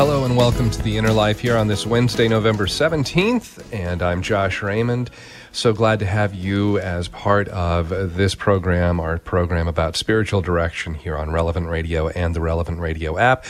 [0.00, 3.62] Hello and welcome to the Inner Life here on this Wednesday, November 17th.
[3.70, 5.10] And I'm Josh Raymond.
[5.52, 10.94] So glad to have you as part of this program, our program about spiritual direction
[10.94, 13.44] here on Relevant Radio and the Relevant Radio app.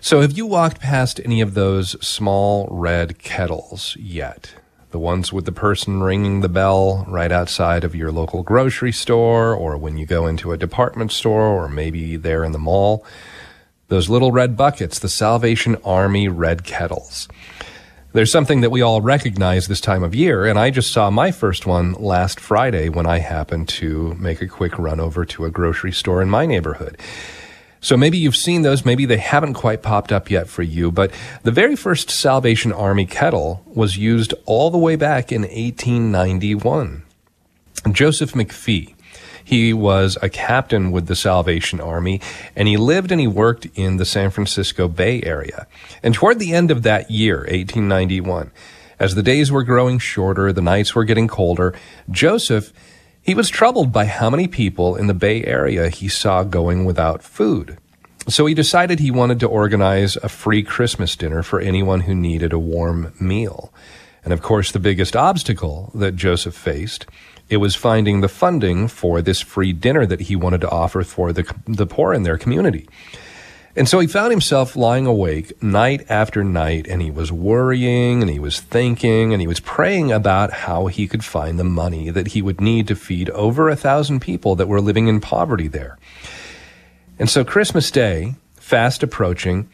[0.00, 4.54] So, have you walked past any of those small red kettles yet?
[4.92, 9.52] The ones with the person ringing the bell right outside of your local grocery store,
[9.52, 13.04] or when you go into a department store, or maybe there in the mall?
[13.90, 17.26] Those little red buckets, the Salvation Army red kettles.
[18.12, 21.32] There's something that we all recognize this time of year, and I just saw my
[21.32, 25.50] first one last Friday when I happened to make a quick run over to a
[25.50, 26.98] grocery store in my neighborhood.
[27.80, 31.10] So maybe you've seen those, maybe they haven't quite popped up yet for you, but
[31.42, 37.02] the very first Salvation Army kettle was used all the way back in 1891.
[37.90, 38.94] Joseph McFee
[39.44, 42.20] he was a captain with the Salvation Army,
[42.54, 45.66] and he lived and he worked in the San Francisco Bay Area.
[46.02, 48.50] And toward the end of that year, 1891,
[48.98, 51.74] as the days were growing shorter, the nights were getting colder,
[52.10, 52.72] Joseph,
[53.22, 57.22] he was troubled by how many people in the Bay Area he saw going without
[57.22, 57.78] food.
[58.28, 62.52] So he decided he wanted to organize a free Christmas dinner for anyone who needed
[62.52, 63.72] a warm meal.
[64.24, 67.06] And of course, the biggest obstacle that Joseph faced
[67.50, 71.32] it was finding the funding for this free dinner that he wanted to offer for
[71.32, 72.88] the, the poor in their community.
[73.76, 78.30] And so he found himself lying awake night after night, and he was worrying, and
[78.30, 82.28] he was thinking, and he was praying about how he could find the money that
[82.28, 85.98] he would need to feed over a thousand people that were living in poverty there.
[87.18, 89.68] And so Christmas Day, fast approaching,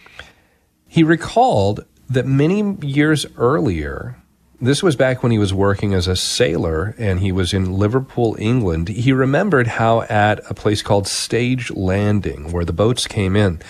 [0.88, 4.16] he recalled that many years earlier,
[4.60, 8.36] this was back when he was working as a sailor and he was in Liverpool,
[8.38, 8.88] England.
[8.88, 13.60] He remembered how at a place called Stage Landing, where the boats came in,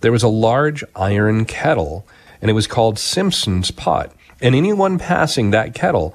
[0.00, 2.06] there was a large iron kettle
[2.42, 4.12] and it was called Simpson's Pot.
[4.40, 6.14] And anyone passing that kettle,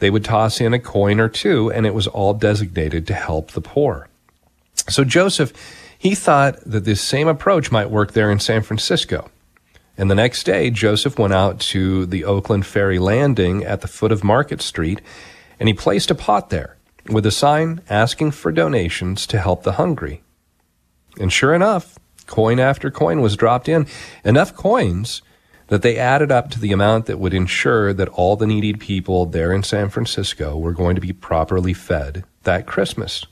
[0.00, 3.52] they would toss in a coin or two and it was all designated to help
[3.52, 4.08] the poor.
[4.88, 5.52] So Joseph,
[5.98, 9.30] he thought that this same approach might work there in San Francisco.
[9.96, 14.12] And the next day, Joseph went out to the Oakland Ferry Landing at the foot
[14.12, 15.00] of Market Street,
[15.60, 16.76] and he placed a pot there
[17.08, 20.22] with a sign asking for donations to help the hungry.
[21.18, 23.86] And sure enough, coin after coin was dropped in,
[24.24, 25.20] enough coins
[25.68, 29.26] that they added up to the amount that would ensure that all the needy people
[29.26, 33.26] there in San Francisco were going to be properly fed that Christmas.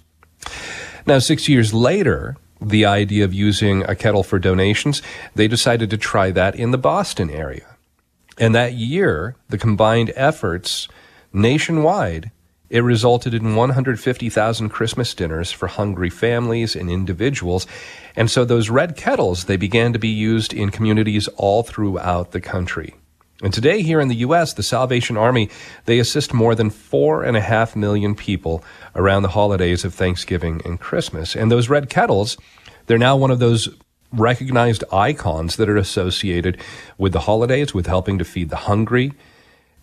[1.07, 5.03] Now, six years later, the idea of using a kettle for donations,
[5.35, 7.67] they decided to try that in the Boston area.
[8.39, 10.89] And that year, the combined efforts
[11.33, 12.31] nationwide,
[12.69, 17.67] it resulted in 150,000 Christmas dinners for hungry families and individuals.
[18.15, 22.41] And so those red kettles, they began to be used in communities all throughout the
[22.41, 22.95] country.
[23.43, 25.49] And today here in the U.S., the Salvation Army,
[25.87, 28.63] they assist more than four and a half million people
[28.95, 31.37] around the holidays of Thanksgiving and Christmas.
[31.37, 32.37] And those red kettles,
[32.87, 33.69] they're now one of those
[34.13, 36.61] recognized icons that are associated
[36.99, 39.13] with the holidays, with helping to feed the hungry.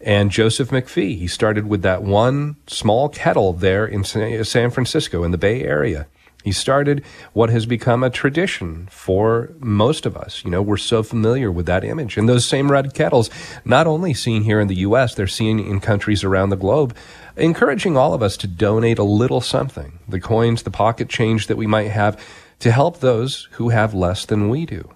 [0.01, 5.31] And Joseph McFee, he started with that one small kettle there in San Francisco in
[5.31, 6.07] the Bay Area.
[6.44, 7.03] He started
[7.33, 10.45] what has become a tradition for most of us.
[10.45, 12.15] You know, we're so familiar with that image.
[12.15, 13.30] And those same red kettles,
[13.65, 16.95] not only seen here in the U.S., they're seen in countries around the globe,
[17.38, 21.57] encouraging all of us to donate a little something, the coins, the pocket change that
[21.57, 22.22] we might have,
[22.60, 24.92] to help those who have less than we do.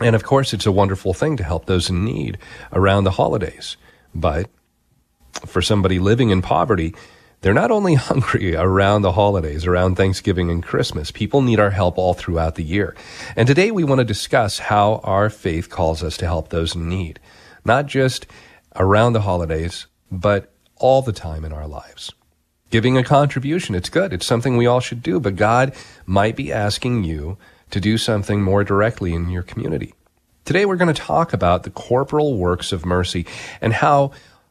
[0.00, 2.38] And of course, it's a wonderful thing to help those in need
[2.72, 3.76] around the holidays.
[4.14, 4.48] But
[5.46, 6.94] for somebody living in poverty,
[7.40, 11.10] they're not only hungry around the holidays, around Thanksgiving and Christmas.
[11.10, 12.94] People need our help all throughout the year.
[13.36, 16.88] And today we want to discuss how our faith calls us to help those in
[16.88, 17.20] need.
[17.64, 18.26] Not just
[18.76, 20.51] around the holidays, but
[20.82, 22.12] all the time in our lives.
[22.70, 24.12] Giving a contribution, it's good.
[24.12, 25.74] It's something we all should do, but God
[26.04, 27.38] might be asking you
[27.70, 29.94] to do something more directly in your community.
[30.44, 33.24] Today we're going to talk about the corporal works of mercy
[33.60, 34.10] and how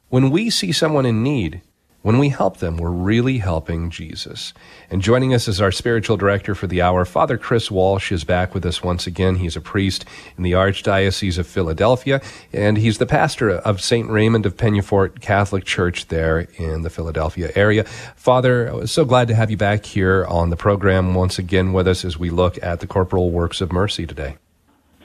[0.10, 1.62] when we see someone in need,
[2.02, 4.54] when we help them, we're really helping Jesus.
[4.90, 8.54] And joining us is our spiritual director for the hour, Father Chris Walsh, is back
[8.54, 9.36] with us once again.
[9.36, 10.06] He's a priest
[10.36, 12.20] in the Archdiocese of Philadelphia,
[12.52, 14.10] and he's the pastor of St.
[14.10, 17.84] Raymond of Peñafort Catholic Church there in the Philadelphia area.
[17.84, 22.04] Father, so glad to have you back here on the program once again with us
[22.04, 24.38] as we look at the corporal works of mercy today.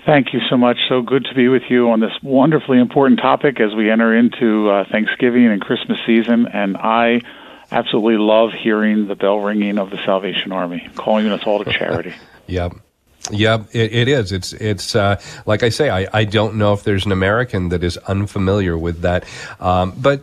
[0.07, 0.79] Thank you so much.
[0.89, 4.71] So good to be with you on this wonderfully important topic as we enter into
[4.71, 6.47] uh, Thanksgiving and Christmas season.
[6.47, 7.23] And I
[7.73, 12.15] absolutely love hearing the bell ringing of the Salvation Army, calling us all to charity.
[12.47, 12.77] yep.
[13.33, 14.31] Yeah, it, it is.
[14.31, 15.91] It's it's uh, like I say.
[15.91, 19.25] I, I don't know if there's an American that is unfamiliar with that,
[19.59, 20.23] um, but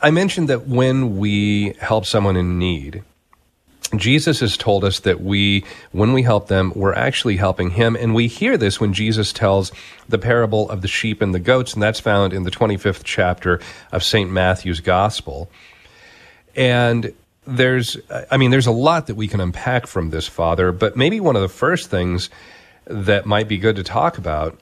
[0.00, 3.02] I mentioned that when we help someone in need,
[3.96, 7.96] Jesus has told us that we, when we help them, we're actually helping him.
[7.96, 9.72] And we hear this when Jesus tells
[10.08, 13.60] the parable of the sheep and the goats, and that's found in the 25th chapter
[13.90, 14.30] of St.
[14.30, 15.50] Matthew's Gospel.
[16.54, 17.14] And
[17.46, 17.96] there's,
[18.30, 21.34] I mean, there's a lot that we can unpack from this, Father, but maybe one
[21.34, 22.28] of the first things
[22.84, 24.60] that might be good to talk about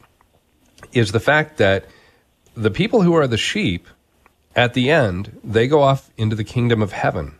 [0.92, 1.86] is the fact that
[2.54, 3.88] the people who are the sheep,
[4.54, 7.35] at the end, they go off into the kingdom of heaven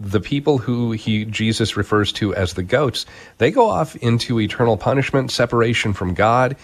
[0.00, 3.06] the people who he Jesus refers to as the goats,
[3.38, 6.56] they go off into eternal punishment, separation from God.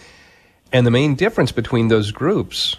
[0.72, 2.76] And the main difference between those groups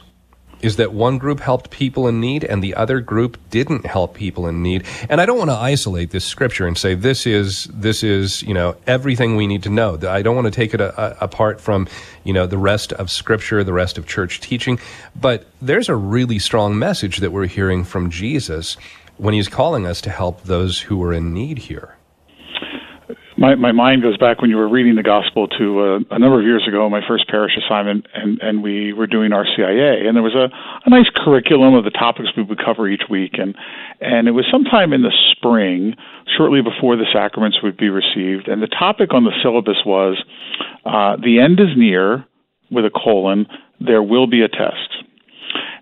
[0.61, 4.47] is that one group helped people in need and the other group didn't help people
[4.47, 4.83] in need.
[5.09, 8.53] And I don't want to isolate this scripture and say this is this is, you
[8.53, 9.99] know, everything we need to know.
[10.07, 11.87] I don't want to take it a, a, apart from,
[12.23, 14.79] you know, the rest of scripture, the rest of church teaching,
[15.15, 18.77] but there's a really strong message that we're hearing from Jesus
[19.17, 21.95] when he's calling us to help those who are in need here.
[23.37, 26.39] My, my mind goes back when you were reading the gospel to uh, a number
[26.39, 30.23] of years ago, my first parish assignment, and, and we were doing RCIA, and there
[30.23, 30.47] was a,
[30.85, 33.53] a nice curriculum of the topics we would cover each week, and
[33.99, 35.95] and it was sometime in the spring,
[36.37, 40.23] shortly before the sacraments would be received, and the topic on the syllabus was,
[40.85, 42.23] uh, the end is near,
[42.71, 43.47] with a colon,
[43.81, 45.03] there will be a test.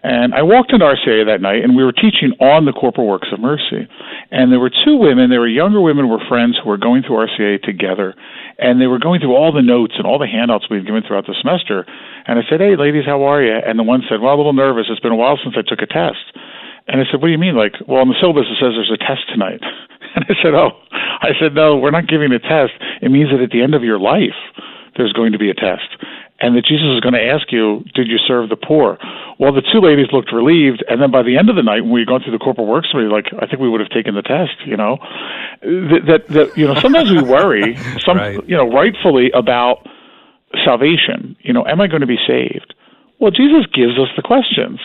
[0.04, 3.32] And I walked into RCIA that night, and we were teaching on the corporal works
[3.32, 3.88] of mercy.
[4.36, 7.24] And there were two women, they were younger women, were friends who were going through
[7.24, 8.14] RCIA together,
[8.60, 11.04] and they were going through all the notes and all the handouts we had given
[11.08, 11.88] throughout the semester.
[12.28, 14.52] And I said, "Hey, ladies, how are you?" And the one said, "Well, a little
[14.52, 14.88] nervous.
[14.90, 16.36] It's been a while since I took a test."
[16.88, 18.92] And I said, "What do you mean?" Like, well, on the syllabus it says there's
[18.92, 19.64] a test tonight.
[20.16, 20.78] And I said, "Oh,"
[21.24, 22.74] I said, "No, we're not giving a test.
[23.02, 24.38] It means that at the end of your life."
[24.96, 25.98] there's going to be a test
[26.44, 29.00] and that Jesus is going to ask you, Did you serve the poor?
[29.40, 31.92] Well, the two ladies looked relieved, and then by the end of the night, when
[31.92, 34.14] we had gone through the corporal works, we like, I think we would have taken
[34.14, 34.60] the test.
[34.68, 35.00] You know,
[35.64, 38.38] that that, that you know sometimes we worry, some right.
[38.44, 39.88] you know, rightfully about
[40.68, 41.38] salvation.
[41.40, 42.76] You know, am I going to be saved?
[43.20, 44.84] Well, Jesus gives us the questions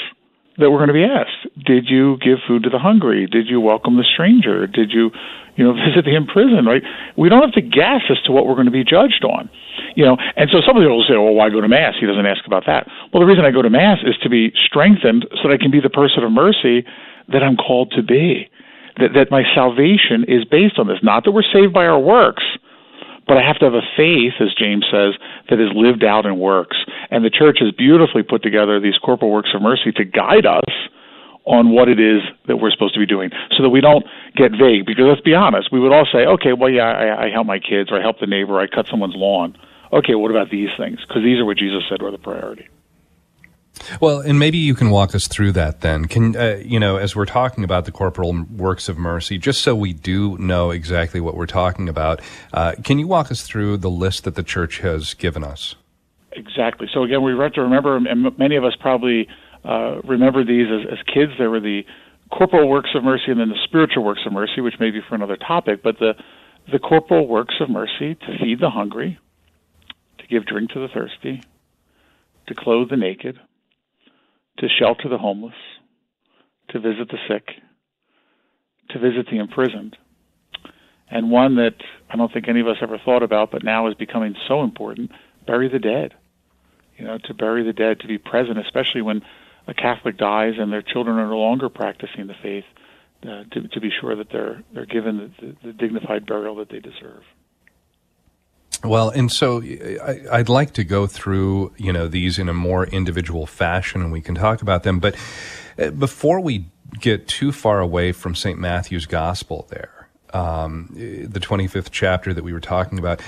[0.59, 1.47] that we're going to be asked.
[1.65, 3.27] Did you give food to the hungry?
[3.27, 4.67] Did you welcome the stranger?
[4.67, 5.11] Did you,
[5.57, 6.67] you know, visit the imprisoned?
[6.67, 6.83] Right?
[7.17, 9.49] We don't have to guess as to what we're going to be judged on.
[9.95, 12.27] You know, and so some people will say, "Well, why go to mass?" He doesn't
[12.27, 12.87] ask about that.
[13.13, 15.71] Well, the reason I go to mass is to be strengthened so that I can
[15.71, 16.85] be the person of mercy
[17.33, 18.51] that I'm called to be.
[18.99, 20.99] That that my salvation is based on this.
[21.03, 22.43] Not that we're saved by our works,
[23.29, 25.15] but I have to have a faith, as James says,
[25.51, 26.79] that is lived out in works.
[27.11, 30.73] And the church has beautifully put together these corporal works of mercy to guide us
[31.45, 34.05] on what it is that we're supposed to be doing so that we don't
[34.35, 34.85] get vague.
[34.85, 37.59] Because let's be honest, we would all say, okay, well, yeah, I, I help my
[37.59, 39.57] kids, or I help the neighbor, or I cut someone's lawn.
[39.93, 41.01] Okay, what about these things?
[41.07, 42.69] Because these are what Jesus said were the priority.
[44.01, 46.07] Well, and maybe you can walk us through that then.
[46.07, 49.75] Can uh, you know, as we're talking about the corporal works of mercy, just so
[49.75, 52.21] we do know exactly what we're talking about,
[52.53, 55.75] uh, can you walk us through the list that the church has given us?
[56.33, 56.89] Exactly.
[56.93, 59.29] So again, we have to remember, and many of us probably
[59.65, 61.33] uh, remember these as, as kids.
[61.39, 61.83] There were the
[62.31, 65.15] corporal works of mercy, and then the spiritual works of mercy, which may be for
[65.15, 65.83] another topic.
[65.83, 66.15] But the
[66.71, 69.19] the corporal works of mercy to feed the hungry,
[70.19, 71.43] to give drink to the thirsty,
[72.47, 73.41] to clothe the naked,
[74.59, 75.55] to shelter the homeless,
[76.71, 77.49] to visit the sick,
[78.91, 79.97] to visit the imprisoned,
[81.11, 81.75] and one that
[82.11, 85.11] I don't think any of us ever thought about, but now is becoming so important
[85.47, 86.13] bury the dead.
[86.99, 89.23] You know, to bury the dead, to be present, especially when
[89.67, 92.65] a Catholic dies and their children are no longer practicing the faith,
[93.23, 96.71] uh, to, to be sure that they're they're given the, the, the dignified burial that
[96.71, 97.23] they deserve.
[98.85, 102.87] Well, and so I, would like to go through, you know, these in a more
[102.87, 105.01] individual fashion, and we can talk about them.
[105.01, 105.17] But
[105.79, 106.67] uh, before we
[107.01, 108.59] get too far away from St.
[108.59, 113.21] Matthew's Gospel, there, um, the 25th chapter that we were talking about,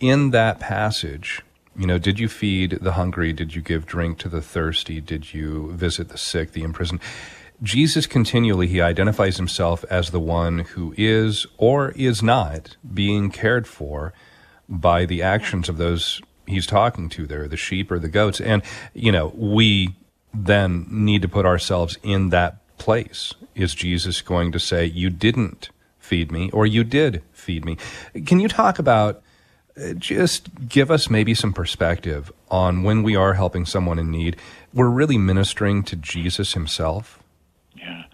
[0.00, 1.42] in that passage,
[1.76, 3.32] you know, did you feed the hungry?
[3.32, 5.00] Did you give drink to the thirsty?
[5.00, 7.00] Did you visit the sick, the imprisoned?
[7.62, 13.66] Jesus continually he identifies himself as the one who is or is not being cared
[13.66, 14.12] for
[14.68, 18.40] by the actions of those he's talking to there, the sheep or the goats.
[18.40, 19.94] And, you know, we
[20.32, 23.34] then need to put ourselves in that place.
[23.54, 27.76] Is Jesus going to say, You didn't feed me, or you did feed me?
[28.26, 29.22] Can you talk about
[29.76, 34.36] uh, just give us maybe some perspective on when we are helping someone in need,
[34.72, 37.20] we're really ministering to Jesus himself?
[37.76, 38.04] Yeah.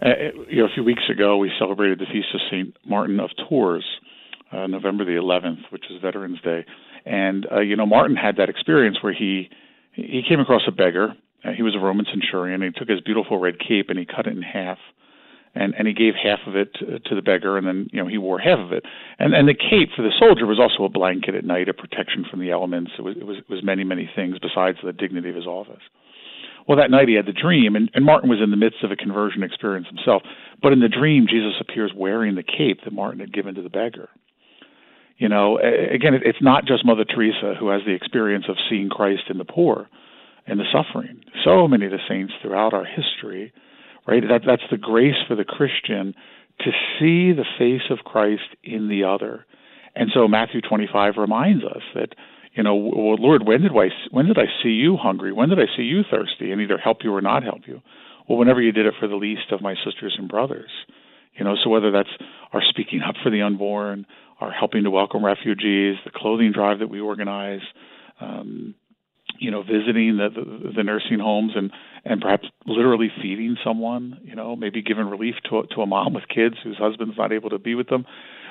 [0.00, 0.08] Uh,
[0.48, 2.76] you know, a few weeks ago, we celebrated the feast of St.
[2.86, 3.84] Martin of Tours
[4.52, 6.64] uh, November the 11th, which is Veterans Day.
[7.04, 9.50] And uh, you know, Martin had that experience where he
[9.92, 11.14] he came across a beggar.
[11.44, 12.62] Uh, he was a Roman centurion.
[12.62, 14.78] He took his beautiful red cape and he cut it in half,
[15.54, 18.08] and and he gave half of it to, to the beggar, and then you know
[18.08, 18.84] he wore half of it.
[19.18, 22.24] And and the cape for the soldier was also a blanket at night, a protection
[22.30, 22.92] from the elements.
[22.98, 25.82] It was it was, it was many many things besides the dignity of his office.
[26.66, 28.90] Well, that night he had the dream, and, and Martin was in the midst of
[28.90, 30.22] a conversion experience himself.
[30.62, 33.68] But in the dream, Jesus appears wearing the cape that Martin had given to the
[33.68, 34.08] beggar.
[35.16, 39.24] You know, again, it's not just Mother Teresa who has the experience of seeing Christ
[39.30, 39.88] in the poor
[40.46, 41.22] and the suffering.
[41.44, 43.52] So many of the saints throughout our history,
[44.06, 44.22] right?
[44.28, 46.14] That that's the grace for the Christian
[46.60, 49.46] to see the face of Christ in the other.
[49.96, 52.14] And so Matthew 25 reminds us that,
[52.54, 55.32] you know, well, Lord, when did I when did I see you hungry?
[55.32, 57.80] When did I see you thirsty, and either help you or not help you?
[58.28, 60.70] Well, whenever you did it for the least of my sisters and brothers.
[61.34, 62.14] You know, so whether that's
[62.52, 64.06] our speaking up for the unborn,
[64.40, 67.60] our helping to welcome refugees, the clothing drive that we organize,
[68.20, 68.74] um,
[69.38, 71.70] you know, visiting the, the, the nursing homes and
[72.04, 76.24] and perhaps literally feeding someone, you know, maybe giving relief to to a mom with
[76.28, 78.04] kids whose husband's not able to be with them.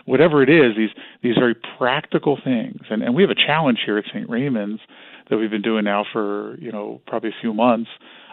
[0.05, 0.89] Whatever it is, these
[1.21, 4.29] these very practical things, and and we have a challenge here at St.
[4.29, 4.81] Raymond's
[5.29, 7.89] that we've been doing now for you know probably a few months,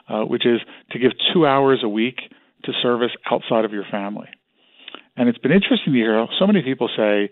[0.09, 2.21] uh, which is to give two hours a week
[2.64, 4.28] to service outside of your family.
[5.21, 7.29] And it's been interesting to hear so many people say,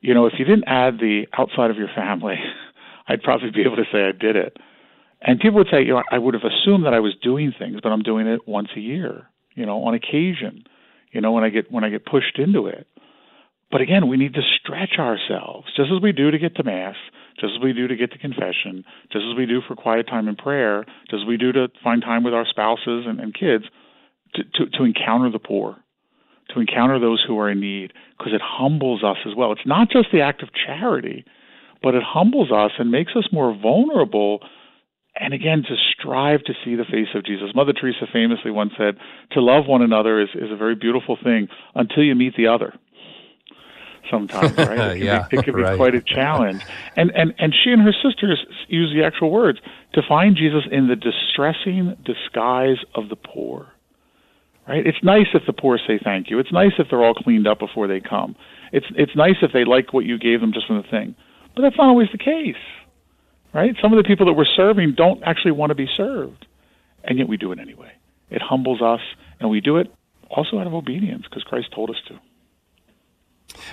[0.00, 2.36] you know, if you didn't add the outside of your family,
[3.08, 4.56] I'd probably be able to say I did it.
[5.20, 7.80] And people would say, you know, I would have assumed that I was doing things,
[7.82, 10.64] but I'm doing it once a year, you know, on occasion,
[11.12, 12.86] you know, when I get when I get pushed into it.
[13.70, 16.96] But again, we need to stretch ourselves, just as we do to get to mass,
[17.38, 20.26] just as we do to get to confession, just as we do for quiet time
[20.26, 23.64] in prayer, just as we do to find time with our spouses and, and kids,
[24.36, 25.76] to, to, to encounter the poor,
[26.50, 29.52] to encounter those who are in need because it humbles us as well.
[29.52, 31.24] It's not just the act of charity,
[31.82, 34.40] but it humbles us and makes us more vulnerable.
[35.14, 37.50] And again, to strive to see the face of Jesus.
[37.54, 38.96] Mother Teresa famously once said,
[39.32, 42.74] To love one another is, is a very beautiful thing until you meet the other.
[44.10, 44.70] Sometimes, right?
[44.70, 45.72] It can, yeah, be, it can right.
[45.72, 46.62] be quite a challenge.
[46.96, 49.58] And, and, and she and her sisters use the actual words
[49.94, 53.72] to find Jesus in the distressing disguise of the poor
[54.68, 54.86] right?
[54.86, 56.38] It's nice if the poor say thank you.
[56.38, 58.36] It's nice if they're all cleaned up before they come.
[58.72, 61.14] It's it's nice if they like what you gave them just from the thing.
[61.54, 62.56] But that's not always the case,
[63.54, 63.74] right?
[63.80, 66.46] Some of the people that we're serving don't actually want to be served,
[67.04, 67.92] and yet we do it anyway.
[68.30, 69.00] It humbles us,
[69.40, 69.92] and we do it
[70.28, 72.18] also out of obedience because Christ told us to.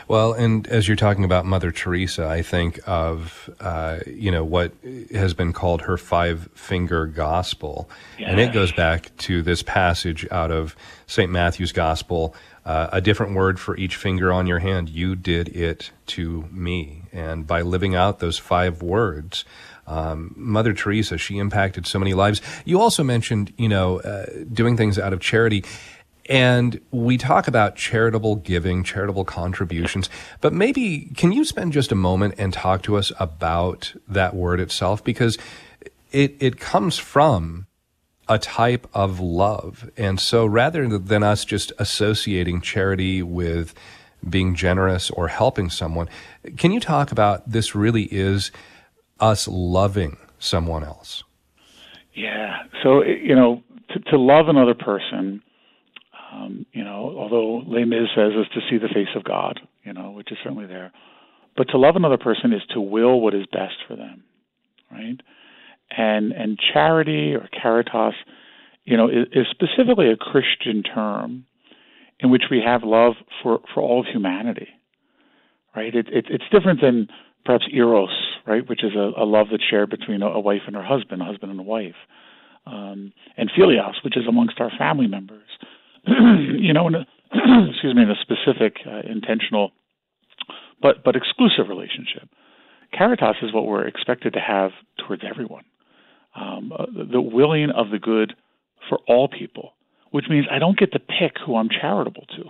[0.08, 4.74] Well, and as you're talking about Mother Teresa, I think of uh, you know what
[5.14, 8.30] has been called her five finger gospel, yes.
[8.30, 10.76] and it goes back to this passage out of
[11.08, 12.36] Saint Matthew's Gospel.
[12.66, 14.90] Uh, a different word for each finger on your hand.
[14.90, 19.46] You did it to me, and by living out those five words.
[19.86, 22.42] Um, Mother Teresa, she impacted so many lives.
[22.64, 25.66] You also mentioned, you know, uh, doing things out of charity.
[26.30, 31.96] And we talk about charitable giving, charitable contributions, but maybe can you spend just a
[31.96, 35.04] moment and talk to us about that word itself?
[35.04, 35.38] Because
[36.12, 37.68] it, it comes from
[38.30, 39.90] a type of love.
[39.98, 43.74] And so rather than us just associating charity with
[44.28, 46.08] being generous or helping someone,
[46.56, 48.52] can you talk about this really is
[49.20, 51.24] us loving someone else?
[52.14, 52.64] Yeah.
[52.82, 55.42] So, you know, to, to love another person,
[56.34, 59.94] um, you know, although Les Mis says is to see the face of God, you
[59.94, 60.92] know, which is certainly there.
[61.56, 64.24] But to love another person is to will what is best for them,
[64.92, 65.20] right?
[65.96, 68.16] And and charity or caritas,
[68.86, 71.46] you know, is, is specifically a Christian term
[72.20, 74.70] in which we have love for, for all of humanity,
[75.76, 75.94] right?
[75.94, 77.10] It, it, it's different than
[77.46, 78.10] perhaps eros,
[78.48, 81.22] right, which is a, a love that's shared between a, a, wife and her husband,
[81.22, 81.96] a husband and a wife,
[82.66, 85.50] um, and philios, which is amongst our family members.
[86.08, 87.06] you know, in a,
[87.70, 89.72] excuse me, in a specific, uh, intentional,
[90.82, 92.30] but but exclusive relationship.
[92.94, 94.72] Caritas is what we're expected to have
[95.06, 95.64] towards everyone.
[96.36, 98.36] Um, uh, the willing of the good
[98.90, 99.74] for all people,
[100.12, 102.44] which means I don't get to pick who I'm charitable to.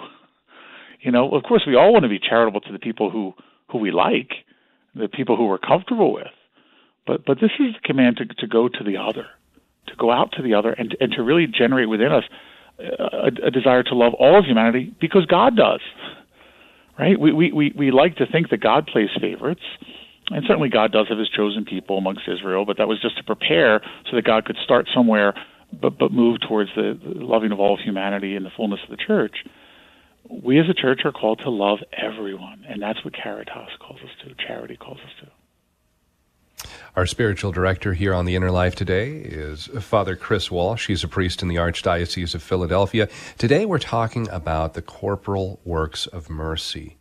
[1.02, 3.34] You know, of course, we all want to be charitable to the people who
[3.70, 4.32] who we like,
[4.96, 6.28] the people who we're comfortable with.
[7.06, 9.28] But but this is the command to to go to the other,
[9.88, 12.24] to go out to the other, and and to really generate within us
[12.80, 15.82] a, a desire to love all of humanity because God does.
[16.98, 17.20] Right?
[17.20, 19.64] We, we we we like to think that God plays favorites,
[20.30, 22.66] and certainly God does have His chosen people amongst Israel.
[22.66, 25.34] But that was just to prepare so that God could start somewhere,
[25.72, 28.90] but but move towards the, the loving of all of humanity and the fullness of
[28.90, 29.38] the church
[30.30, 34.10] we as a church are called to love everyone, and that's what Caritas calls us
[34.24, 35.28] to, charity calls us to.
[36.96, 40.88] Our spiritual director here on the Inner Life today is Father Chris Walsh.
[40.88, 43.10] He's a priest in the Archdiocese of Philadelphia.
[43.38, 46.98] Today we're talking about the corporal works of mercy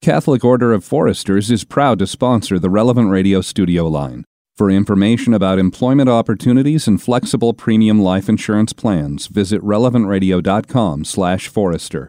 [0.00, 4.24] Catholic Order of Foresters is proud to sponsor the Relevant Radio studio line.
[4.56, 12.08] For information about employment opportunities and flexible premium life insurance plans, visit relevantradio.com/forester.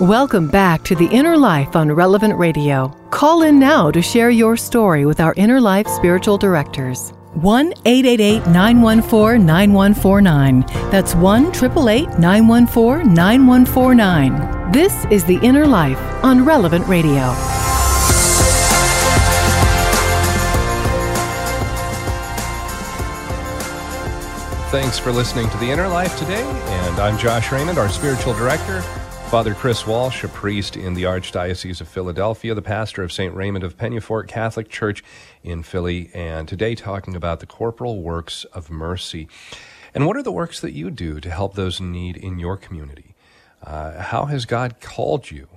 [0.00, 2.88] Welcome back to The Inner Life on Relevant Radio.
[3.10, 7.14] Call in now to share your story with our Inner Life spiritual directors.
[7.32, 10.60] 1 888 914 9149.
[10.90, 14.70] That's 1 888 914 9149.
[14.70, 17.32] This is The Inner Life on Relevant Radio.
[24.70, 28.84] Thanks for listening to The Inner Life today, and I'm Josh Raymond, our spiritual director.
[29.36, 33.34] Father Chris Walsh, a priest in the Archdiocese of Philadelphia, the pastor of St.
[33.34, 35.04] Raymond of Peñafort Catholic Church
[35.42, 39.28] in Philly, and today talking about the corporal works of mercy.
[39.92, 42.56] And what are the works that you do to help those in need in your
[42.56, 43.14] community?
[43.62, 45.48] Uh, how has God called you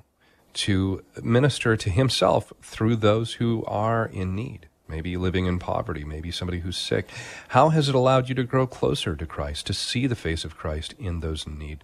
[0.56, 4.68] to minister to Himself through those who are in need?
[4.90, 7.10] Maybe living in poverty, maybe somebody who's sick.
[7.50, 10.58] How has it allowed you to grow closer to Christ, to see the face of
[10.58, 11.84] Christ in those in need?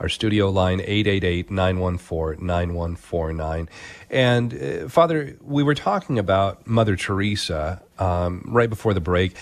[0.00, 3.68] Our studio line, 888-914-9149.
[4.10, 9.36] And uh, Father, we were talking about Mother Teresa um, right before the break,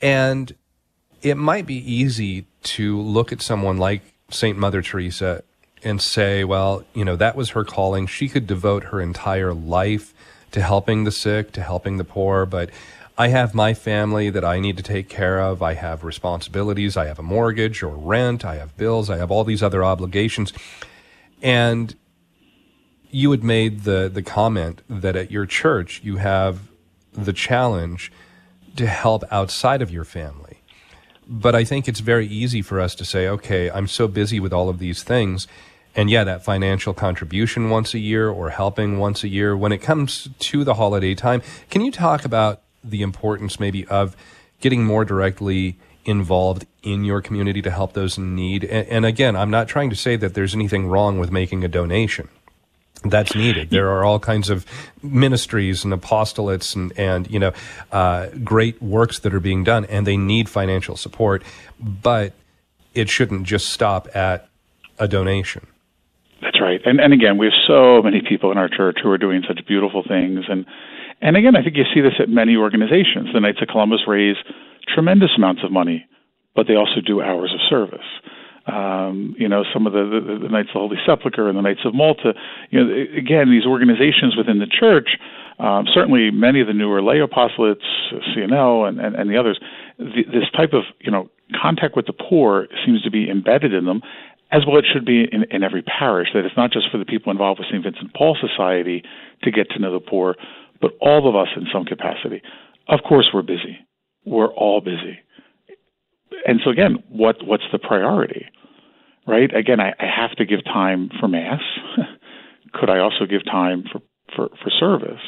[0.00, 0.54] and
[1.22, 4.58] it might be easy to look at someone like St.
[4.58, 5.42] Mother Teresa
[5.84, 8.06] and say, well, you know, that was her calling.
[8.06, 10.14] She could devote her entire life
[10.52, 12.70] to helping the sick, to helping the poor, but
[13.18, 15.62] I have my family that I need to take care of.
[15.62, 16.96] I have responsibilities.
[16.96, 18.44] I have a mortgage or rent.
[18.44, 19.10] I have bills.
[19.10, 20.52] I have all these other obligations.
[21.42, 21.94] And
[23.10, 26.70] you had made the, the comment that at your church you have
[27.12, 28.10] the challenge
[28.76, 30.60] to help outside of your family.
[31.28, 34.52] But I think it's very easy for us to say, okay, I'm so busy with
[34.52, 35.46] all of these things
[35.94, 39.56] and yeah, that financial contribution once a year or helping once a year.
[39.56, 44.16] When it comes to the holiday time, can you talk about the importance maybe of
[44.60, 48.64] getting more directly involved in your community to help those in need?
[48.64, 51.68] And, and again, I'm not trying to say that there's anything wrong with making a
[51.68, 52.28] donation
[53.04, 53.70] that's needed.
[53.70, 54.64] There are all kinds of
[55.02, 57.52] ministries and apostolates and, and you know,
[57.90, 61.42] uh, great works that are being done, and they need financial support,
[61.80, 62.32] but
[62.94, 64.48] it shouldn't just stop at
[64.98, 65.66] a donation.
[66.72, 66.80] Right.
[66.86, 69.60] And and again, we have so many people in our church who are doing such
[69.66, 70.64] beautiful things and
[71.20, 73.28] and again, I think you see this at many organizations.
[73.32, 74.36] The Knights of Columbus raise
[74.88, 76.04] tremendous amounts of money,
[76.56, 78.08] but they also do hours of service.
[78.66, 81.62] um, you know, some of the, the, the Knights of the Holy Sepulchre and the
[81.62, 82.34] Knights of Malta.
[82.70, 85.18] You know, again, these organizations within the church,
[85.58, 87.82] um, certainly many of the newer lay apostolates,
[88.34, 89.58] CNL, and, and, and the others,
[89.98, 91.28] the, this type of, you know,
[91.60, 94.00] contact with the poor seems to be embedded in them,
[94.52, 97.04] as well it should be in, in every parish, that it's not just for the
[97.04, 97.82] people involved with St.
[97.82, 99.02] Vincent Paul Society
[99.42, 100.36] to get to know the poor,
[100.80, 102.42] but all of us in some capacity.
[102.88, 103.78] Of course, we're busy.
[104.24, 105.18] We're all busy
[106.46, 108.46] and so again, what what's the priority,
[109.26, 109.54] right?
[109.54, 111.60] Again, I, I have to give time for mass.
[112.74, 114.00] Could I also give time for
[114.34, 115.20] for, for service?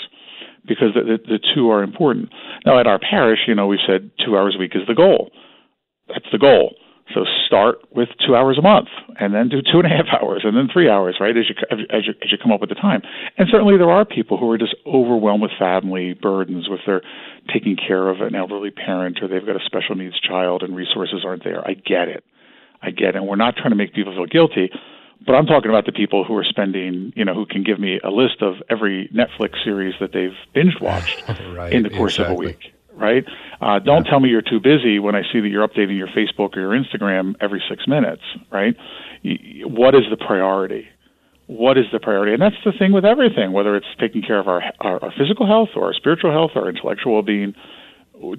[0.66, 2.30] Because the, the, the two are important.
[2.64, 5.30] Now, at our parish, you know, we've said two hours a week is the goal.
[6.08, 6.74] That's the goal.
[7.12, 8.88] So start with two hours a month,
[9.20, 11.36] and then do two and a half hours, and then three hours, right?
[11.36, 13.02] As you as you as you come up with the time.
[13.36, 17.02] And certainly there are people who are just overwhelmed with family burdens, with their
[17.52, 21.24] taking care of an elderly parent, or they've got a special needs child, and resources
[21.26, 21.60] aren't there.
[21.66, 22.24] I get it,
[22.80, 23.16] I get it.
[23.16, 24.70] And we're not trying to make people feel guilty,
[25.26, 28.00] but I'm talking about the people who are spending, you know, who can give me
[28.02, 31.22] a list of every Netflix series that they've binge watched
[31.54, 32.34] right, in the course exactly.
[32.34, 33.24] of a week right?
[33.60, 34.10] Uh, don't yeah.
[34.10, 36.70] tell me you're too busy when I see that you're updating your Facebook or your
[36.70, 38.76] Instagram every six minutes, right?
[39.64, 40.88] What is the priority?
[41.46, 42.32] What is the priority?
[42.32, 45.46] And that's the thing with everything, whether it's taking care of our, our, our physical
[45.46, 47.54] health or our spiritual health or our intellectual being.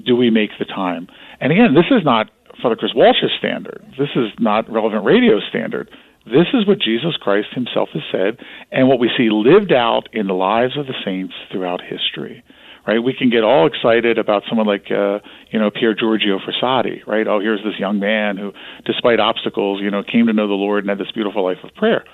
[0.03, 1.07] Do we make the time?
[1.39, 3.85] And again, this is not Father Chris Walsh's standard.
[3.99, 5.89] This is not relevant radio standard.
[6.25, 10.25] This is what Jesus Christ himself has said and what we see lived out in
[10.25, 12.43] the lives of the saints throughout history
[12.88, 13.00] right?
[13.00, 15.19] We can get all excited about someone like, uh,
[15.52, 17.28] you know, Pier Giorgio Frassati, right?
[17.28, 18.54] Oh, here's this young man who,
[18.86, 21.74] despite obstacles, you know, came to know the Lord and had this beautiful life of
[21.74, 22.06] prayer,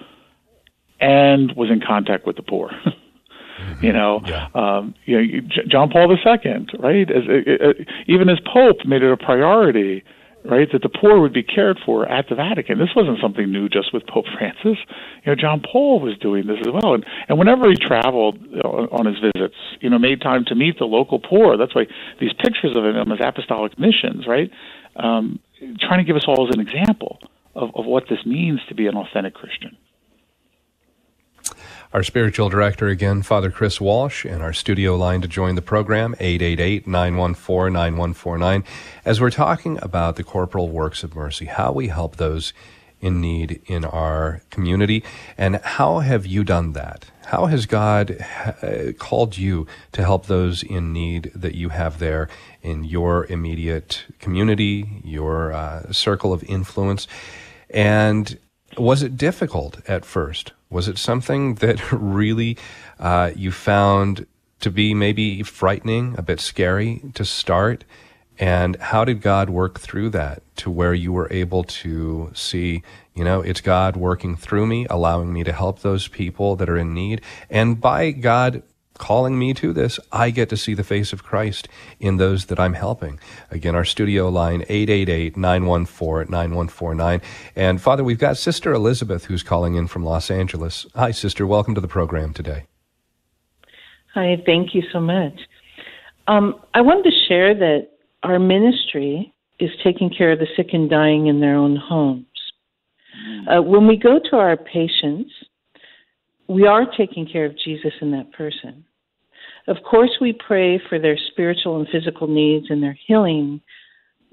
[1.00, 2.70] and was in contact with the poor.
[2.86, 3.86] mm-hmm.
[3.86, 4.48] You know, yeah.
[4.54, 7.10] um, you know, John Paul II, right?
[7.12, 7.74] As, uh, uh,
[8.08, 10.04] even as Pope, made it a priority
[10.46, 10.68] right?
[10.72, 12.80] That the poor would be cared for at the Vatican.
[12.80, 14.78] This wasn't something new just with Pope Francis.
[15.24, 16.94] You know, John Paul was doing this as well.
[16.94, 20.86] And and whenever he traveled on his visits, you know, made time to meet the
[20.86, 21.58] local poor.
[21.58, 21.88] That's why
[22.20, 24.52] these pictures of him as apostolic missions, right?
[24.96, 25.40] Um,
[25.80, 27.20] trying to give us all as an example
[27.56, 29.78] of, of what this means to be an authentic Christian.
[31.94, 36.16] Our spiritual director again, Father Chris Walsh, and our studio line to join the program,
[36.22, 38.64] 888-914-9149,
[39.04, 42.54] as we're talking about the corporal works of mercy, how we help those
[43.02, 45.04] in need in our community,
[45.38, 47.08] and how have you done that?
[47.26, 48.26] How has God
[48.64, 52.30] uh, called you to help those in need that you have there
[52.62, 57.06] in your immediate community, your uh, circle of influence?
[57.70, 58.40] And
[58.78, 60.54] was it difficult at first?
[60.72, 62.58] Was it something that really
[63.00, 64.26] uh, you found
[64.62, 67.84] to be maybe frightening, a bit scary to start?
[68.40, 72.82] And how did God work through that to where you were able to see,
[73.14, 76.78] you know, it's God working through me, allowing me to help those people that are
[76.78, 77.22] in need.
[77.52, 78.64] And by God
[79.02, 81.68] calling me to this, I get to see the face of Christ
[82.00, 83.20] in those that I'm helping.
[83.50, 87.24] Again, our studio line, 888-914-9149.
[87.56, 90.86] And Father, we've got Sister Elizabeth who's calling in from Los Angeles.
[90.96, 91.48] Hi, Sister.
[91.48, 92.68] Welcome to the program today.
[94.14, 95.34] Hi, thank you so much.
[96.28, 97.88] Um, I wanted to share that
[98.22, 102.28] our ministry is taking care of the sick and dying in their own homes.
[103.48, 105.32] Uh, when we go to our patients,
[106.48, 108.86] we are taking care of Jesus in that person.
[109.68, 113.62] Of course, we pray for their spiritual and physical needs and their healing,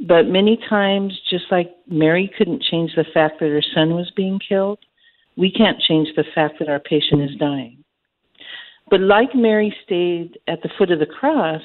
[0.06, 4.38] but many times, just like Mary couldn't change the fact that her son was being
[4.46, 4.78] killed,
[5.36, 7.84] we can't change the fact that our patient is dying.
[8.90, 11.62] But like Mary stayed at the foot of the cross,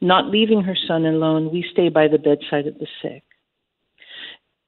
[0.00, 3.22] not leaving her son alone, we stay by the bedside of the sick.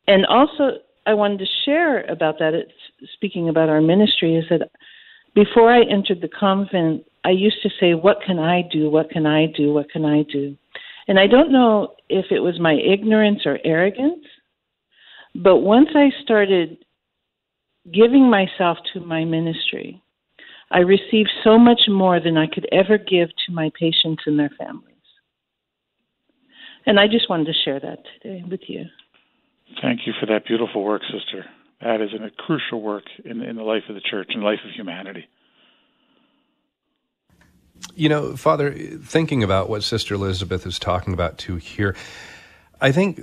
[0.07, 2.73] And also, I wanted to share about that, it's,
[3.15, 4.71] speaking about our ministry, is that
[5.35, 8.89] before I entered the convent, I used to say, What can I do?
[8.89, 9.73] What can I do?
[9.73, 10.57] What can I do?
[11.09, 14.25] And I don't know if it was my ignorance or arrogance,
[15.35, 16.79] but once I started
[17.93, 20.01] giving myself to my ministry,
[20.71, 24.51] I received so much more than I could ever give to my patients and their
[24.57, 24.95] families.
[26.87, 28.85] And I just wanted to share that today with you.
[29.83, 31.45] Thank you for that beautiful work, sister.
[31.81, 34.71] That is a crucial work in, in the life of the church and life of
[34.75, 35.27] humanity.
[37.95, 41.97] You know, Father, thinking about what Sister Elizabeth is talking about too here,
[42.81, 43.21] I think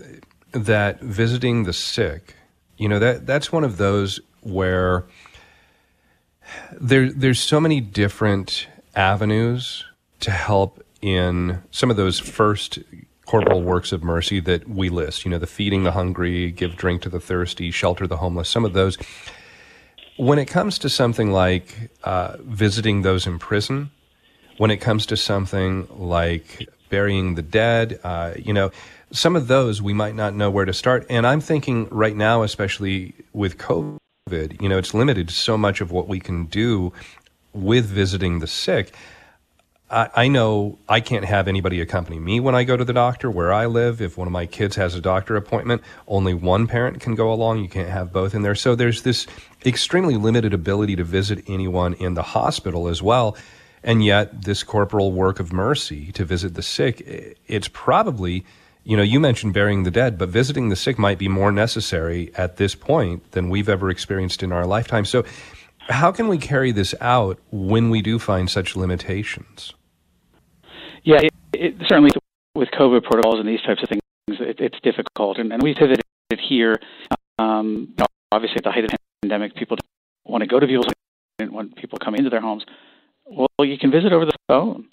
[0.51, 2.35] that visiting the sick,
[2.77, 5.05] you know, that that's one of those where
[6.79, 9.85] there there's so many different avenues
[10.21, 12.79] to help in some of those first
[13.25, 15.25] corporal works of mercy that we list.
[15.25, 18.49] You know, the feeding the hungry, give drink to the thirsty, shelter the homeless.
[18.49, 18.97] Some of those.
[20.17, 23.89] When it comes to something like uh, visiting those in prison,
[24.57, 28.71] when it comes to something like burying the dead, uh, you know,
[29.11, 31.05] some of those we might not know where to start.
[31.09, 35.91] And I'm thinking right now, especially with COVID, you know, it's limited so much of
[35.91, 36.93] what we can do
[37.53, 38.93] with visiting the sick.
[39.89, 43.29] I, I know I can't have anybody accompany me when I go to the doctor
[43.29, 44.01] where I live.
[44.01, 47.59] If one of my kids has a doctor appointment, only one parent can go along.
[47.59, 48.55] You can't have both in there.
[48.55, 49.27] So there's this
[49.65, 53.37] extremely limited ability to visit anyone in the hospital as well.
[53.83, 58.45] And yet, this corporal work of mercy to visit the sick, it's probably,
[58.83, 62.31] you know, you mentioned burying the dead, but visiting the sick might be more necessary
[62.35, 65.03] at this point than we've ever experienced in our lifetime.
[65.05, 65.25] So,
[65.89, 69.73] how can we carry this out when we do find such limitations?
[71.03, 72.11] Yeah, it, it, certainly
[72.55, 74.01] with COVID protocols and these types of things,
[74.39, 75.37] it, it's difficult.
[75.37, 76.01] And, and we pivoted
[76.39, 76.79] here.
[77.37, 80.59] Um, you know, obviously, at the height of the pandemic, people don't want to go
[80.59, 80.95] to people's homes
[81.39, 82.63] and want people come into their homes.
[83.25, 84.87] Well, you can visit over the phone.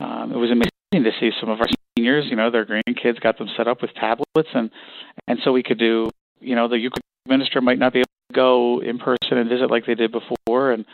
[0.00, 2.26] Um, it was amazing to see some of our seniors.
[2.28, 4.70] You know, their grandkids got them set up with tablets, and
[5.26, 6.10] and so we could do.
[6.40, 9.70] You know, the Eucharist minister might not be able to go in person and visit
[9.70, 10.84] like they did before, and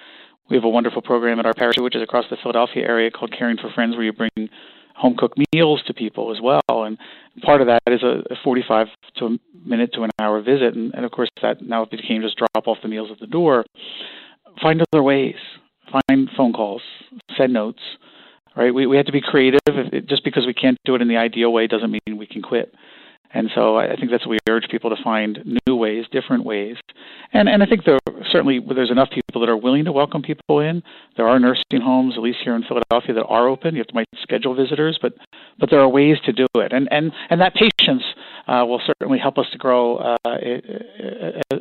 [0.48, 3.32] we have a wonderful program at our parish, which is across the Philadelphia area, called
[3.36, 4.48] Caring for Friends, where you bring
[4.96, 6.60] home cooked meals to people as well.
[6.68, 6.98] And
[7.42, 10.74] part of that is a, a 45 to a minute to an hour visit.
[10.74, 13.64] And, and of course, that now became just drop off the meals at the door.
[14.60, 15.36] Find other ways.
[15.90, 16.82] Find phone calls.
[17.36, 17.82] Send notes.
[18.56, 18.74] Right?
[18.74, 19.60] We we have to be creative.
[20.06, 22.74] Just because we can't do it in the ideal way doesn't mean we can quit.
[23.32, 26.76] And so I think that's what we urge people to find new ways, different ways.
[27.32, 27.98] And and I think there
[28.28, 30.82] certainly there's enough people that are willing to welcome people in.
[31.16, 33.76] There are nursing homes, at least here in Philadelphia, that are open.
[33.76, 35.14] You have to might schedule visitors, but
[35.60, 36.72] but there are ways to do it.
[36.72, 38.02] And and and that patience
[38.48, 40.16] uh, will certainly help us to grow uh,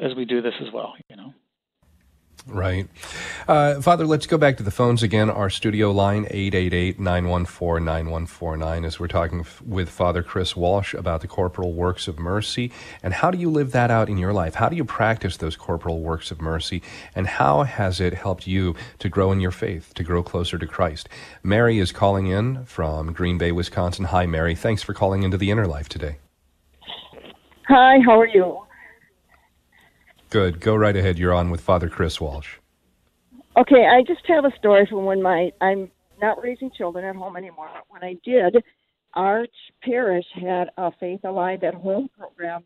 [0.01, 0.95] as we do this as well.
[1.07, 1.33] You know.
[2.47, 2.87] Right.
[3.47, 5.29] Uh, Father, let's go back to the phones again.
[5.29, 11.73] Our studio line, 888-914-9149, as we're talking f- with Father Chris Walsh about the corporal
[11.73, 12.71] works of mercy.
[13.03, 14.55] And how do you live that out in your life?
[14.55, 16.81] How do you practice those corporal works of mercy?
[17.15, 20.67] And how has it helped you to grow in your faith, to grow closer to
[20.67, 21.09] Christ?
[21.43, 24.05] Mary is calling in from Green Bay, Wisconsin.
[24.05, 24.55] Hi, Mary.
[24.55, 26.17] Thanks for calling into the Inner Life today.
[27.67, 28.59] Hi, how are you?
[30.29, 30.59] Good.
[30.61, 31.17] Go right ahead.
[31.17, 32.57] You're on with Father Chris Walsh.
[33.57, 35.89] Okay, I just have a story from when my I'm
[36.21, 37.69] not raising children at home anymore.
[37.73, 38.63] But When I did,
[39.15, 39.47] our
[39.83, 42.63] parish had a Faith Alive at Home program.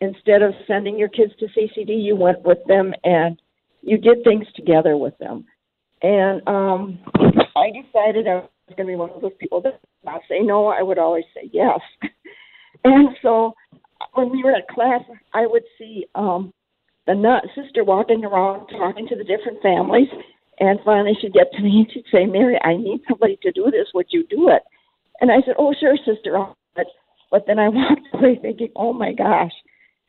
[0.00, 3.40] Instead of sending your kids to CCD, you went with them and
[3.82, 5.44] you did things together with them.
[6.02, 7.00] And um,
[7.56, 10.68] I decided I was going to be one of those people that not say no.
[10.68, 11.80] I would always say yes.
[12.84, 13.52] and so
[14.14, 15.02] when we were at class,
[15.34, 16.54] I would see um,
[17.10, 20.06] the nut sister walking around talking to the different families.
[20.60, 23.64] And finally, she'd get to me and she'd say, Mary, I need somebody to do
[23.64, 23.88] this.
[23.94, 24.62] Would you do it?
[25.20, 26.38] And I said, Oh, sure, sister.
[26.76, 26.86] It.
[27.32, 29.50] But then I walked away thinking, Oh my gosh,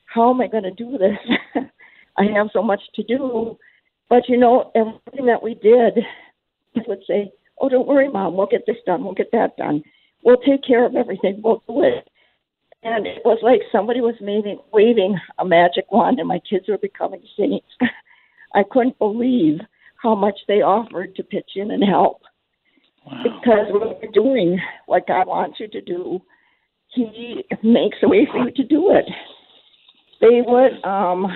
[0.06, 1.18] how am I going to do this?
[2.18, 3.58] I have so much to do.
[4.08, 6.04] But you know, everything that we did,
[6.76, 8.38] I would say, Oh, don't worry, mom.
[8.38, 9.04] We'll get this done.
[9.04, 9.82] We'll get that done.
[10.24, 11.42] We'll take care of everything.
[11.44, 12.08] We'll do it
[12.84, 16.78] and it was like somebody was waving, waving a magic wand, and my kids were
[16.78, 17.68] becoming saints.
[18.56, 19.60] I couldn't believe
[20.02, 22.22] how much they offered to pitch in and help.
[23.06, 23.24] Wow.
[23.24, 26.22] Because when you're doing what God wants you to do,
[26.90, 29.06] He makes a way for you to do it.
[30.20, 31.28] They would, um,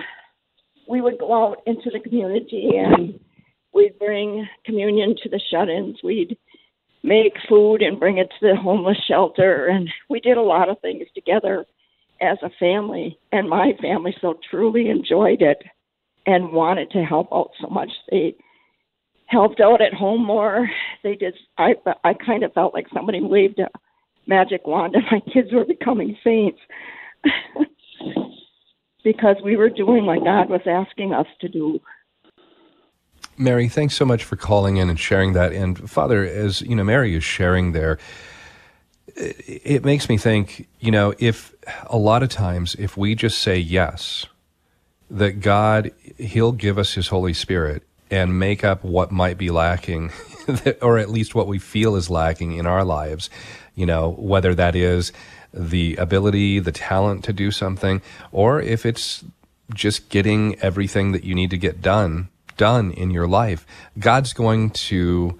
[0.88, 3.20] we would go out into the community and
[3.74, 5.98] we'd bring communion to the shut-ins.
[6.04, 6.38] We'd
[7.06, 9.68] make food and bring it to the homeless shelter.
[9.68, 11.66] And we did a lot of things together
[12.22, 13.18] as a family.
[13.32, 15.62] And my family so truly enjoyed it
[16.26, 17.92] and wanted to help out so much.
[18.10, 18.36] They
[19.28, 20.68] helped out at home more.
[21.04, 21.36] They did.
[21.58, 23.70] I I kind of felt like somebody waved a
[24.28, 26.60] magic wand, and my kids were becoming saints
[29.04, 31.80] because we were doing what God was asking us to do.
[33.38, 35.52] Mary, thanks so much for calling in and sharing that.
[35.52, 37.98] And Father, as you know, Mary is sharing there.
[39.18, 41.54] It makes me think, you know, if
[41.86, 44.26] a lot of times, if we just say yes,
[45.10, 50.12] that God, He'll give us His Holy Spirit and make up what might be lacking,
[50.82, 53.30] or at least what we feel is lacking in our lives,
[53.74, 55.12] you know, whether that is
[55.54, 59.24] the ability, the talent to do something, or if it's
[59.74, 63.66] just getting everything that you need to get done done in your life,
[64.00, 65.38] God's going to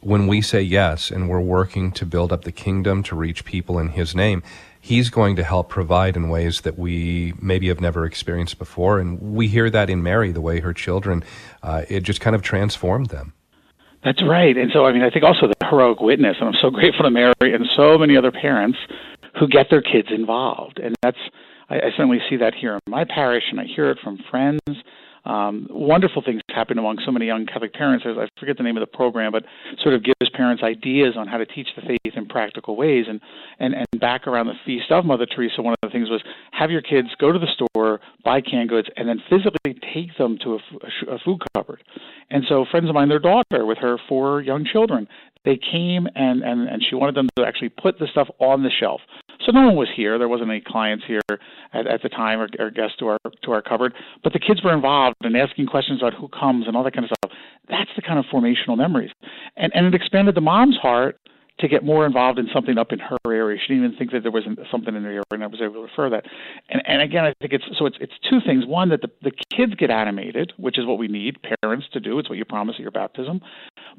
[0.00, 3.78] when we say yes and we're working to build up the kingdom to reach people
[3.78, 4.42] in His name,
[4.80, 9.00] He's going to help provide in ways that we maybe have never experienced before.
[9.00, 11.24] And we hear that in Mary, the way her children,
[11.60, 13.32] uh, it just kind of transformed them.
[14.04, 14.56] That's right.
[14.56, 17.10] And so, I mean, I think also the heroic witness, and I'm so grateful to
[17.10, 18.78] Mary and so many other parents
[19.40, 20.78] who get their kids involved.
[20.78, 21.18] And that's,
[21.68, 24.60] I, I certainly see that here in my parish, and I hear it from friends
[25.26, 28.04] um, wonderful things happen among so many young Catholic parents.
[28.06, 29.44] I forget the name of the program, but
[29.82, 33.06] sort of gives parents ideas on how to teach the faith in practical ways.
[33.08, 33.20] And,
[33.58, 36.70] and, and back around the feast of Mother Teresa, one of the things was have
[36.70, 40.54] your kids go to the store, buy canned goods, and then physically take them to
[40.54, 41.82] a, a food cupboard.
[42.30, 45.08] And so friends of mine, their daughter with her four young children,
[45.44, 48.70] they came and, and, and she wanted them to actually put the stuff on the
[48.70, 49.00] shelf.
[49.46, 50.18] So no one was here.
[50.18, 51.20] There wasn't any clients here
[51.72, 53.94] at, at the time or, or guests to our to our cupboard.
[54.24, 57.04] But the kids were involved and asking questions about who comes and all that kind
[57.04, 57.38] of stuff.
[57.68, 59.10] That's the kind of formational memories,
[59.56, 61.18] and and it expanded the mom's heart
[61.60, 63.58] to get more involved in something up in her area.
[63.58, 65.74] She didn't even think that there wasn't something in her area, and I was able
[65.74, 66.24] to refer that.
[66.68, 68.66] And and again, I think it's so it's it's two things.
[68.66, 72.18] One that the the kids get animated, which is what we need parents to do.
[72.18, 73.40] It's what you promise at your baptism.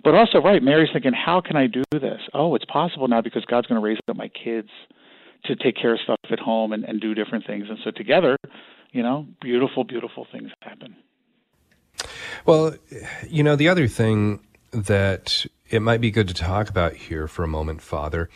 [0.04, 2.20] But also, right, Mary's thinking, how can I do this?
[2.34, 4.70] Oh, it's possible now because God's going to raise up my kids
[5.48, 7.68] to take care of stuff at home and, and do different things.
[7.70, 8.38] And so together,
[8.92, 10.96] you know, beautiful, beautiful things happen.
[12.46, 12.76] Well,
[13.28, 14.40] you know, the other thing
[14.72, 18.30] that it might be good to talk about here for a moment, Father.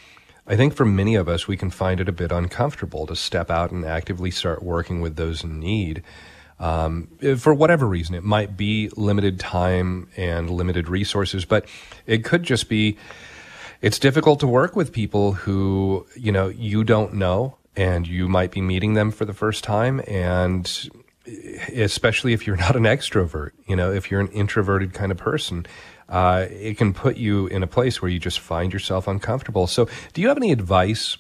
[0.47, 3.50] I think for many of us, we can find it a bit uncomfortable to step
[3.50, 6.04] out and actively start working with those in need.
[6.60, 11.65] Um, for whatever reason, it might be limited time and limited resources, but
[12.06, 12.97] it could just be
[13.82, 18.52] it's difficult to work with people who, you know, you don't know and you might
[18.52, 20.89] be meeting them for the first time and
[21.74, 25.65] especially if you're not an extrovert, you know, if you're an introverted kind of person,
[26.10, 29.65] uh, it can put you in a place where you just find yourself uncomfortable.
[29.67, 31.17] So, do you have any advice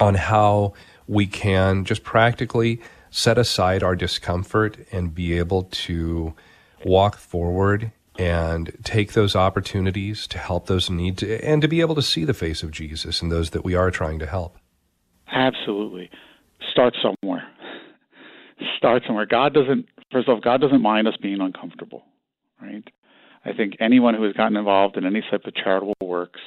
[0.00, 0.72] on how
[1.06, 6.34] we can just practically set aside our discomfort and be able to
[6.84, 11.80] walk forward and take those opportunities to help those in need to, and to be
[11.80, 14.58] able to see the face of Jesus in those that we are trying to help.
[15.30, 16.10] Absolutely.
[16.70, 17.48] Start somewhere.
[18.78, 19.26] Start somewhere.
[19.26, 22.04] God doesn't, first off, God doesn't mind us being uncomfortable,
[22.60, 22.84] right?
[23.44, 26.40] I think anyone who has gotten involved in any type of charitable works,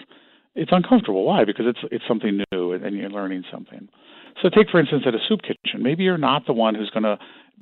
[0.56, 1.24] it's uncomfortable.
[1.24, 1.46] Why?
[1.46, 3.88] Because it's it's something new and you're learning something.
[4.42, 5.82] So take for instance at a soup kitchen.
[5.82, 7.18] Maybe you're not the one who's going to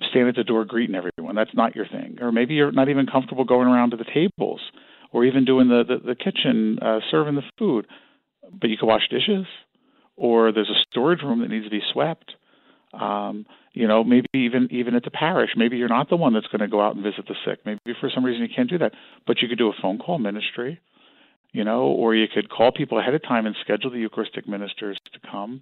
[0.09, 0.95] stand at the door greeting
[1.27, 1.35] everyone.
[1.35, 2.17] That's not your thing.
[2.21, 4.61] Or maybe you're not even comfortable going around to the tables
[5.11, 7.87] or even doing the, the, the kitchen, uh, serving the food.
[8.51, 9.45] But you can wash dishes
[10.15, 12.33] or there's a storage room that needs to be swept.
[12.93, 16.47] Um, you know, maybe even even at the parish, maybe you're not the one that's
[16.47, 17.59] going to go out and visit the sick.
[17.65, 18.93] Maybe for some reason you can't do that,
[19.27, 20.79] but you could do a phone call ministry,
[21.51, 24.97] you know, or you could call people ahead of time and schedule the Eucharistic ministers
[25.13, 25.61] to come.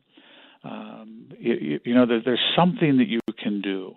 [0.64, 3.96] Um, you, you know, there, there's something that you can do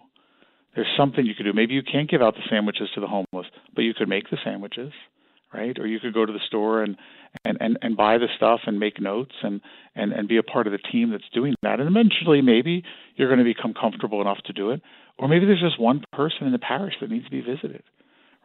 [0.79, 1.53] there's something you could do.
[1.53, 4.37] Maybe you can't give out the sandwiches to the homeless, but you could make the
[4.45, 4.93] sandwiches,
[5.53, 5.77] right?
[5.77, 6.97] Or you could go to the store and
[7.45, 9.61] and and, and buy the stuff and make notes and
[9.97, 11.81] and and be a part of the team that's doing that.
[11.81, 12.85] And eventually, maybe
[13.17, 14.81] you're going to become comfortable enough to do it.
[15.19, 17.83] Or maybe there's just one person in the parish that needs to be visited,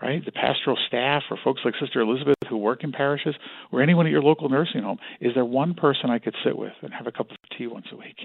[0.01, 0.25] right?
[0.25, 3.35] The pastoral staff or folks like Sister Elizabeth who work in parishes,
[3.71, 4.97] or anyone at your local nursing home.
[5.21, 7.85] Is there one person I could sit with and have a cup of tea once
[7.91, 8.17] a week?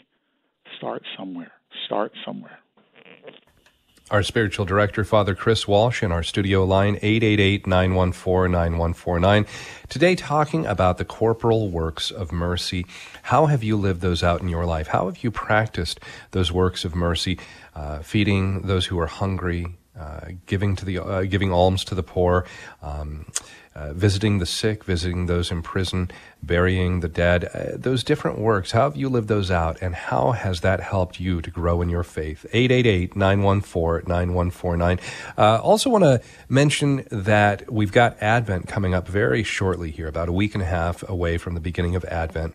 [0.79, 1.53] Start somewhere.
[1.85, 2.59] Start somewhere.
[4.11, 9.47] Our spiritual director, Father Chris Walsh, in our studio line, 888-914-9149.
[9.91, 12.87] Today, talking about the corporal works of mercy.
[13.25, 14.87] How have you lived those out in your life?
[14.87, 17.39] How have you practiced those works of mercy,
[17.75, 22.03] uh, feeding those who are hungry, uh, giving to the uh, giving alms to the
[22.03, 22.47] poor,
[22.81, 23.27] um,
[23.79, 26.11] uh, visiting the sick, visiting those in prison,
[26.43, 28.73] burying the dead, uh, those different works.
[28.73, 31.89] How have you lived those out, and how has that helped you to grow in
[31.89, 32.45] your faith?
[32.53, 34.99] 888 914 9149.
[35.37, 40.29] Uh, also, want to mention that we've got Advent coming up very shortly here, about
[40.29, 42.55] a week and a half away from the beginning of Advent.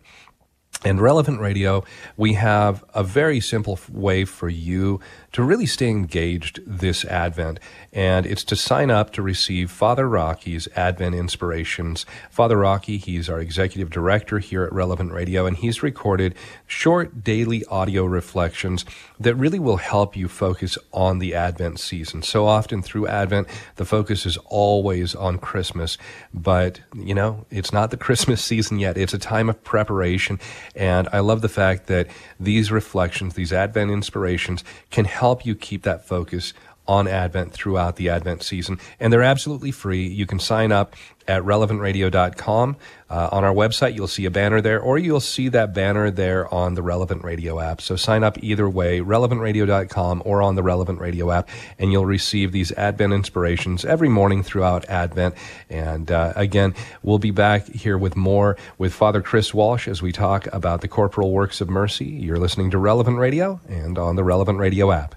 [0.84, 1.84] And Relevant Radio,
[2.18, 5.00] we have a very simple way for you
[5.34, 7.58] to really stay engaged this Advent.
[7.92, 12.06] And it's to sign up to receive Father Rocky's Advent Inspirations.
[12.30, 16.36] Father Rocky, he's our executive director here at Relevant Radio, and he's recorded
[16.68, 18.84] short daily audio reflections
[19.18, 22.22] that really will help you focus on the Advent season.
[22.22, 25.98] So often through Advent, the focus is always on Christmas,
[26.32, 28.96] but you know, it's not the Christmas season yet.
[28.96, 30.38] It's a time of preparation.
[30.76, 32.06] And I love the fact that
[32.38, 36.52] these reflections, these Advent inspirations, can help you keep that focus
[36.86, 38.78] on Advent throughout the Advent season.
[39.00, 40.06] And they're absolutely free.
[40.06, 40.94] You can sign up
[41.26, 42.76] at relevantradio.com.
[43.10, 46.52] Uh, on our website, you'll see a banner there, or you'll see that banner there
[46.52, 47.80] on the Relevant Radio app.
[47.80, 51.48] So sign up either way, relevantradio.com or on the Relevant Radio app,
[51.78, 55.34] and you'll receive these Advent inspirations every morning throughout Advent.
[55.70, 60.10] And uh, again, we'll be back here with more with Father Chris Walsh as we
[60.10, 62.06] talk about the corporal works of mercy.
[62.06, 65.14] You're listening to Relevant Radio and on the Relevant Radio app.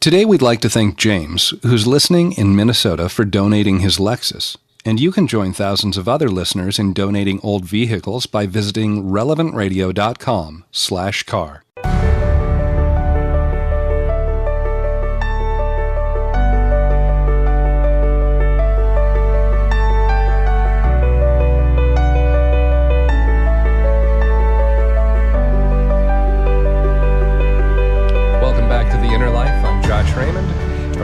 [0.00, 4.56] Today, we'd like to thank James, who's listening in Minnesota, for donating his Lexus.
[4.84, 11.64] And you can join thousands of other listeners in donating old vehicles by visiting relevantradio.com/car.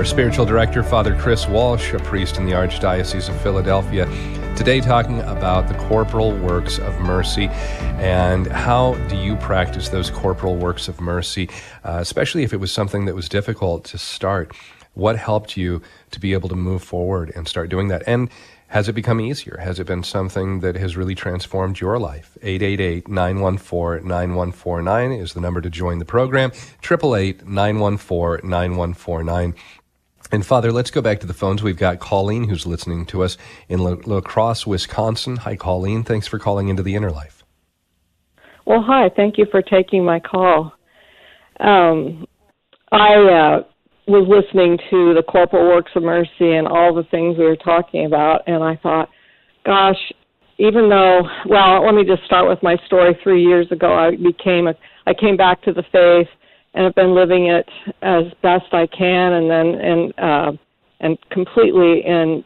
[0.05, 4.05] spiritual director, Father Chris Walsh, a priest in the Archdiocese of Philadelphia.
[4.55, 7.49] Today, talking about the corporal works of mercy
[7.99, 11.49] and how do you practice those corporal works of mercy,
[11.85, 14.55] uh, especially if it was something that was difficult to start.
[14.93, 15.81] What helped you
[16.11, 18.03] to be able to move forward and start doing that?
[18.07, 18.31] And
[18.69, 19.59] has it become easier?
[19.63, 22.37] Has it been something that has really transformed your life?
[22.43, 26.51] 888 914 9149 is the number to join the program.
[26.83, 29.55] 888 914 9149.
[30.35, 31.63] And Father, let's go back to the phones.
[31.63, 33.37] We've got Colleen who's listening to us
[33.69, 35.37] in La, La Crosse, Wisconsin.
[35.37, 36.03] Hi, Colleen.
[36.03, 37.45] Thanks for calling into the inner life.
[38.67, 39.11] Well, hi.
[39.15, 40.73] Thank you for taking my call.
[41.61, 42.27] Um,
[42.91, 43.63] I uh,
[44.09, 48.05] was listening to the Corporal Works of Mercy and all the things we were talking
[48.05, 49.11] about, and I thought,
[49.65, 50.13] gosh,
[50.59, 53.17] even though, well, let me just start with my story.
[53.23, 54.75] Three years ago, I became a,
[55.07, 56.27] I came back to the faith
[56.75, 57.69] and have been living it
[58.03, 60.53] as best I can, and then and uh,
[61.01, 62.45] and completely in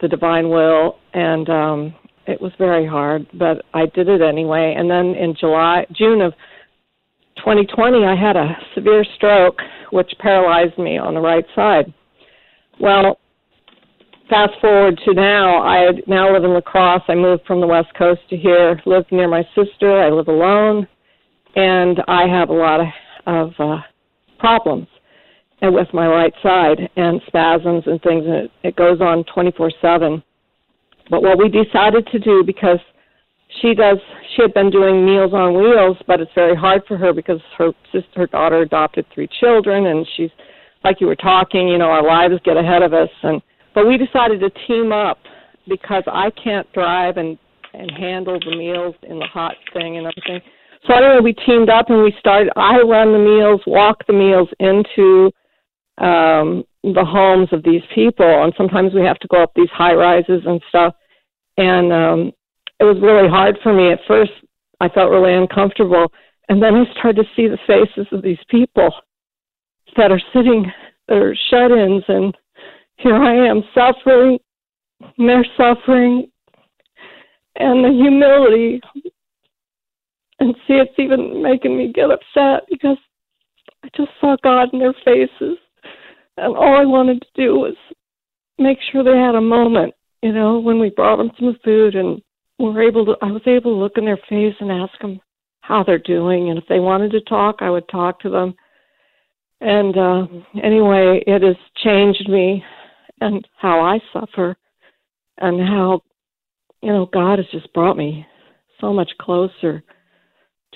[0.00, 0.98] the divine will.
[1.14, 1.94] And um,
[2.26, 4.74] it was very hard, but I did it anyway.
[4.76, 6.32] And then in July, June of
[7.36, 9.58] 2020, I had a severe stroke,
[9.90, 11.92] which paralyzed me on the right side.
[12.80, 13.18] Well,
[14.28, 17.02] fast forward to now, I now live in La Crosse.
[17.08, 20.00] I moved from the West Coast to here, live near my sister.
[20.00, 20.88] I live alone,
[21.56, 22.86] and I have a lot of
[23.26, 23.78] of uh,
[24.38, 24.86] problems
[25.60, 30.22] and with my right side and spasms and things and it, it goes on 24/7
[31.10, 32.78] but what we decided to do because
[33.60, 33.98] she does
[34.34, 37.72] she had been doing meals on wheels but it's very hard for her because her
[37.92, 40.30] sister her daughter adopted three children and she's
[40.82, 43.40] like you were talking you know our lives get ahead of us and
[43.74, 45.18] but we decided to team up
[45.68, 47.38] because I can't drive and
[47.72, 50.40] and handle the meals in the hot thing and everything
[50.86, 52.52] so anyway, we teamed up and we started.
[52.56, 55.30] I run the meals, walk the meals into
[55.98, 59.94] um, the homes of these people, and sometimes we have to go up these high
[59.94, 60.94] rises and stuff.
[61.56, 62.32] And um,
[62.80, 64.32] it was really hard for me at first.
[64.80, 66.12] I felt really uncomfortable,
[66.48, 68.92] and then I started to see the faces of these people
[69.96, 70.70] that are sitting,
[71.08, 72.36] that are shut-ins, and
[72.96, 74.38] here I am suffering,
[75.00, 76.30] and they're suffering,
[77.56, 78.80] and the humility
[80.40, 82.96] and see, it's even making me get upset because
[83.84, 85.58] I just saw God in their faces,
[86.36, 87.76] and all I wanted to do was
[88.58, 89.94] make sure they had a moment.
[90.22, 92.20] You know, when we brought them some food, and
[92.58, 95.20] we were able to, I was able to look in their face and ask them
[95.60, 98.54] how they're doing, and if they wanted to talk, I would talk to them.
[99.60, 100.26] And uh,
[100.62, 102.64] anyway, it has changed me
[103.20, 104.56] and how I suffer,
[105.38, 106.02] and how
[106.82, 108.26] you know God has just brought me
[108.80, 109.84] so much closer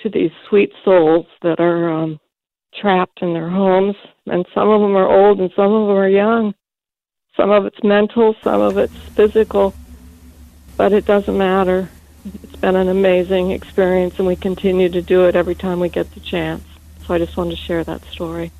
[0.03, 2.19] to these sweet souls that are um,
[2.73, 3.95] trapped in their homes,
[4.25, 6.53] and some of them are old and some of them are young.
[7.35, 9.73] Some of it's mental, some of it's physical,
[10.75, 11.89] but it doesn't matter.
[12.43, 16.11] It's been an amazing experience, and we continue to do it every time we get
[16.13, 16.63] the chance.
[17.05, 18.51] So I just wanted to share that story.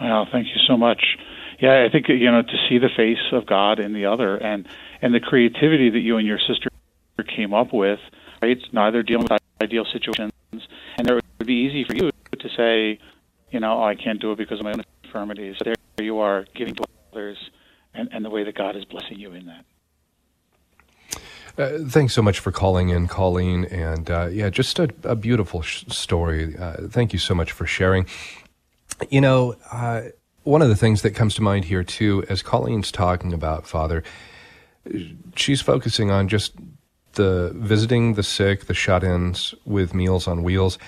[0.00, 1.16] Wow, thank you so much.
[1.60, 4.66] Yeah, I think you know to see the face of God in the other, and
[5.02, 6.70] and the creativity that you and your sister
[7.36, 8.00] came up with.
[8.42, 10.32] Right, neither dealing with ideal situations,
[10.96, 12.98] and it would be easy for you to say,
[13.50, 15.56] you know, oh, I can't do it because of my own infirmities.
[15.62, 17.36] There you are giving to others,
[17.92, 19.64] and, and the way that God is blessing you in that.
[21.58, 23.66] Uh, thanks so much for calling in, Colleen.
[23.66, 26.56] And uh, yeah, just a, a beautiful sh- story.
[26.56, 28.06] Uh, thank you so much for sharing.
[29.10, 30.02] You know, uh,
[30.44, 34.02] one of the things that comes to mind here, too, as Colleen's talking about Father,
[35.34, 36.54] she's focusing on just
[37.14, 40.78] the visiting the sick, the shut-ins with Meals on Wheels.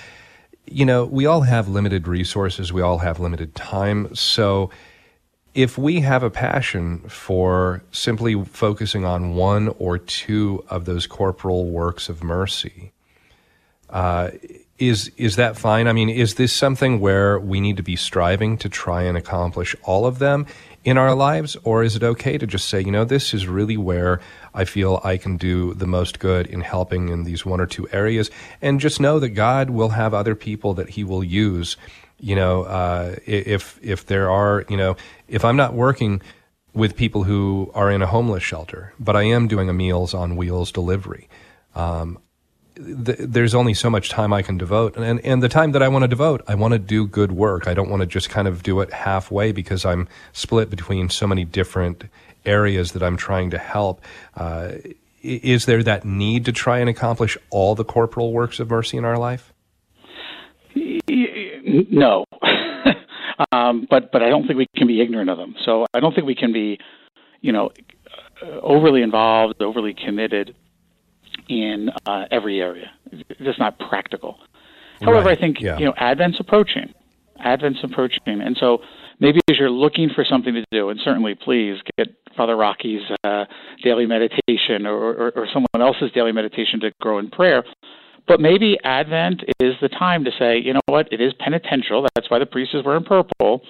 [0.67, 2.73] You know, we all have limited resources.
[2.73, 4.15] We all have limited time.
[4.15, 4.71] So
[5.55, 11.67] if we have a passion for simply focusing on one or two of those corporal
[11.67, 12.93] works of mercy,
[13.91, 14.31] uh,
[14.79, 15.87] is is that fine?
[15.87, 19.77] I mean, is this something where we need to be striving to try and accomplish
[19.83, 20.47] all of them
[20.85, 23.77] in our lives, or is it okay to just say, you know, this is really
[23.77, 24.21] where
[24.53, 27.89] I feel I can do the most good in helping in these one or two
[27.93, 28.31] areas,
[28.61, 31.77] and just know that God will have other people that He will use.
[32.19, 34.97] You know, uh, if if there are, you know,
[35.29, 36.21] if I'm not working
[36.75, 40.37] with people who are in a homeless shelter, but I am doing a Meals on
[40.37, 41.29] Wheels delivery.
[41.75, 42.19] Um,
[42.75, 45.89] th- there's only so much time I can devote, and and the time that I
[45.89, 47.67] want to devote, I want to do good work.
[47.67, 51.27] I don't want to just kind of do it halfway because I'm split between so
[51.27, 52.05] many different
[52.45, 54.01] areas that I'm trying to help.
[54.37, 54.73] Uh,
[55.23, 59.05] is there that need to try and accomplish all the corporal works of mercy in
[59.05, 59.53] our life?
[60.75, 62.25] No,
[63.53, 65.55] um, but but I don't think we can be ignorant of them.
[65.65, 66.79] So I don't think we can be,
[67.41, 67.71] you know,
[68.43, 70.55] overly involved, overly committed
[71.49, 72.91] in uh, every area.
[73.11, 74.39] It's just not practical.
[75.01, 75.79] However, Right, I think yeah.
[75.79, 76.93] you know Advent's approaching.
[77.45, 78.79] Advent's approaching, and so
[79.19, 83.45] maybe as you're looking for something to do, and certainly please get Father Rocky's uh,
[83.83, 87.65] daily meditation or, or, or someone else's daily meditation to grow in prayer.
[88.29, 92.07] But maybe Advent is the time to say, you know what, it is penitential.
[92.15, 93.63] That's why the priests were in purple,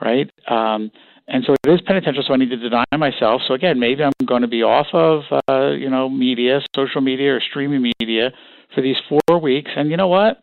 [0.00, 0.30] right?
[0.48, 0.90] Um,
[1.26, 2.22] and so it is penitential.
[2.26, 3.42] So I need to deny myself.
[3.46, 7.34] So again, maybe I'm going to be off of, uh, you know, media, social media,
[7.34, 8.30] or streaming media
[8.74, 9.70] for these four weeks.
[9.76, 10.42] And you know what?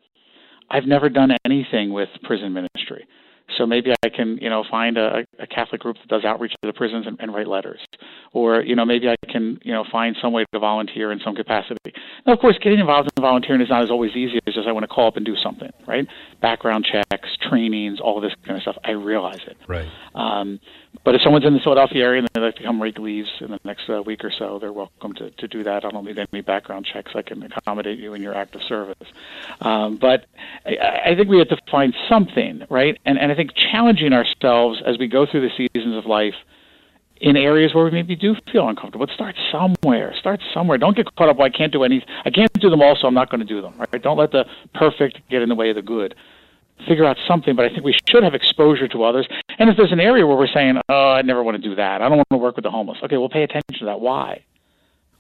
[0.70, 3.06] I've never done anything with prison ministry.
[3.58, 6.68] So maybe I can, you know, find a, a Catholic group that does outreach to
[6.68, 7.80] the prisons and, and write letters,
[8.34, 11.36] or you know, maybe I can, you know, find some way to volunteer in some
[11.36, 11.94] capacity.
[12.26, 14.72] Now, of course, getting involved in volunteering is not as always easy as just I
[14.72, 16.08] want to call up and do something, right?
[16.42, 18.78] Background checks, trainings, all this kind of stuff.
[18.84, 19.58] I realize it.
[19.68, 19.88] Right.
[20.16, 20.60] Um,
[21.04, 23.52] but if someone's in the Philadelphia area and they'd like to come rake leaves in
[23.52, 25.84] the next uh, week or so, they're welcome to, to do that.
[25.84, 27.12] I don't need any background checks.
[27.16, 29.08] I can accommodate you in your active service.
[29.62, 30.26] Um, but
[30.66, 33.00] I, I think we have to find something, right?
[33.06, 36.36] And, and I think challenging ourselves as we go through the seasons of life
[37.22, 39.06] in areas where we maybe do feel uncomfortable.
[39.06, 40.14] But start somewhere.
[40.20, 40.78] Start somewhere.
[40.78, 41.38] Don't get caught up.
[41.38, 42.06] Well, I can't do any.
[42.26, 43.74] I can't do them all, so I'm not going to do them.
[43.78, 44.02] Right?
[44.02, 46.16] Don't let the perfect get in the way of the good
[46.88, 49.28] figure out something, but I think we should have exposure to others.
[49.60, 52.02] And if there's an area where we're saying, oh, I never want to do that,
[52.02, 54.00] I don't want to work with the homeless, okay, well, pay attention to that.
[54.02, 54.44] Why?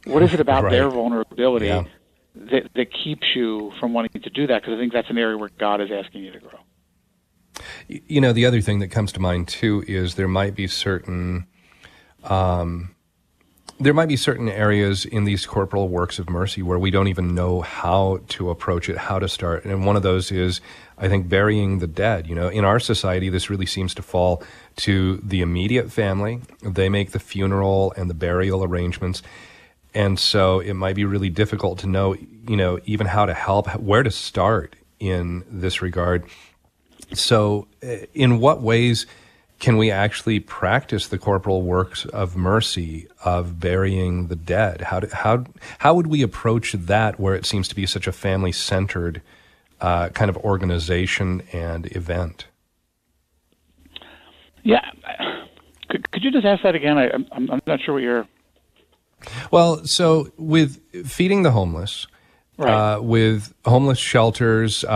[0.05, 0.71] What is it about Right.
[0.71, 1.83] their vulnerability Yeah.
[2.35, 4.61] that, that keeps you from wanting to do that?
[4.61, 6.59] Because I think that's an area where God is asking you to grow.
[7.87, 11.45] You know, the other thing that comes to mind too is there might be certain,
[12.23, 12.95] um,
[13.81, 17.33] there might be certain areas in these corporal works of mercy where we don't even
[17.33, 19.65] know how to approach it, how to start.
[19.65, 20.61] And one of those is,
[20.97, 22.27] I think, burying the dead.
[22.27, 24.43] You know, in our society, this really seems to fall
[24.77, 26.41] to the immediate family.
[26.61, 29.23] They make the funeral and the burial arrangements.
[29.93, 32.15] And so it might be really difficult to know,
[32.47, 36.25] you know, even how to help, where to start in this regard.
[37.13, 39.05] So, uh, in what ways
[39.61, 44.81] can we actually practice the corporal works of mercy of burying the dead?
[44.81, 45.45] How do, how
[45.77, 49.21] how would we approach that where it seems to be such a family centered
[49.79, 52.47] uh, kind of organization and event?
[54.63, 54.81] Yeah.
[55.89, 56.97] Could, could you just ask that again?
[56.97, 58.27] I, I'm, I'm not sure what you're.
[59.51, 62.07] Well, so with feeding the homeless,
[62.61, 62.95] Right.
[62.97, 64.91] uh, with homeless shelters, uh,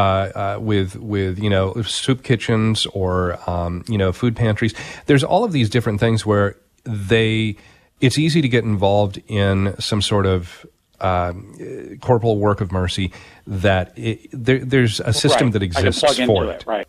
[0.58, 4.74] uh, with with you know soup kitchens or um, you know food pantries,
[5.08, 7.56] there's all of these different things where they
[8.02, 10.66] it's easy to get involved in some sort of
[11.02, 13.12] um, corporal work of mercy
[13.48, 15.54] that it, there, there's a system Right.
[15.54, 16.64] that exists for it.
[16.68, 16.88] Right.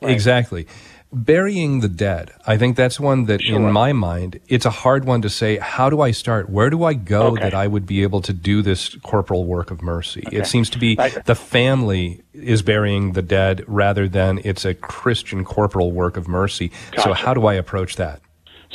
[0.00, 0.12] Right.
[0.12, 0.66] Exactly.
[1.10, 2.32] Burying the dead.
[2.46, 3.56] I think that's one that, Sure.
[3.56, 5.56] in my mind, it's a hard one to say.
[5.56, 6.50] How do I start?
[6.50, 7.42] Where do I go Okay.
[7.44, 10.22] that I would be able to do this corporal work of mercy?
[10.30, 11.24] It seems to be Right.
[11.24, 16.70] the family is burying the dead rather than it's a Christian corporal work of mercy.
[16.98, 18.20] So, how do I approach that?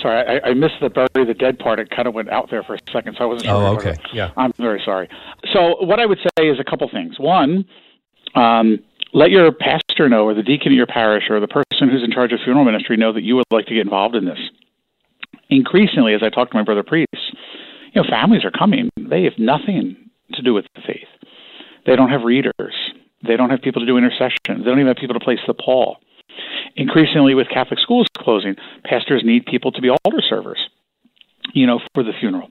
[0.01, 1.77] Sorry, I, I missed the bury the dead part.
[1.77, 3.55] It kind of went out there for a second, so I wasn't sure.
[3.55, 3.93] Oh, okay.
[4.11, 4.31] Yeah.
[4.37, 5.07] I'm very sorry.
[5.53, 7.19] So, what I would say is a couple things.
[7.19, 7.65] One,
[8.33, 8.79] um,
[9.13, 12.11] let your pastor know, or the deacon at your parish, or the person who's in
[12.11, 14.39] charge of funeral ministry know that you would like to get involved in this.
[15.49, 17.31] Increasingly, as I talk to my brother priests,
[17.93, 18.89] you know, families are coming.
[18.97, 19.95] They have nothing
[20.33, 21.07] to do with the faith.
[21.85, 22.75] They don't have readers.
[23.25, 24.37] They don't have people to do intercession.
[24.47, 25.97] They don't even have people to place the pall.
[26.75, 30.69] Increasingly, with Catholic schools closing, pastors need people to be altar servers,
[31.53, 32.49] you know, for the funeral.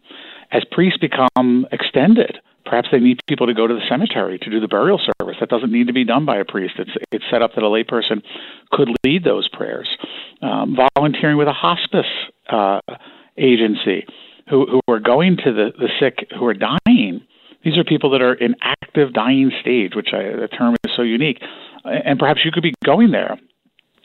[0.53, 4.61] As priests become extended Perhaps they need people to go to the cemetery to do
[4.61, 5.37] the burial service.
[5.41, 6.75] That doesn't need to be done by a priest.
[6.79, 8.23] It's it's set up that a layperson
[8.71, 9.89] could lead those prayers.
[10.41, 12.07] Um, volunteering with a hospice
[12.49, 12.81] uh,
[13.37, 14.07] agency
[14.49, 17.23] who who are going to the, the sick who are dying.
[17.65, 21.03] These are people that are in active dying stage, which I, the term is so
[21.03, 21.41] unique.
[21.85, 23.39] And perhaps you could be going there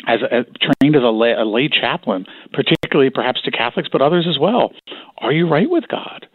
[0.07, 4.27] as, a, trained as a lay, a lay chaplain, particularly perhaps to Catholics, but others
[4.29, 4.73] as well.
[5.19, 6.27] Are you right with God?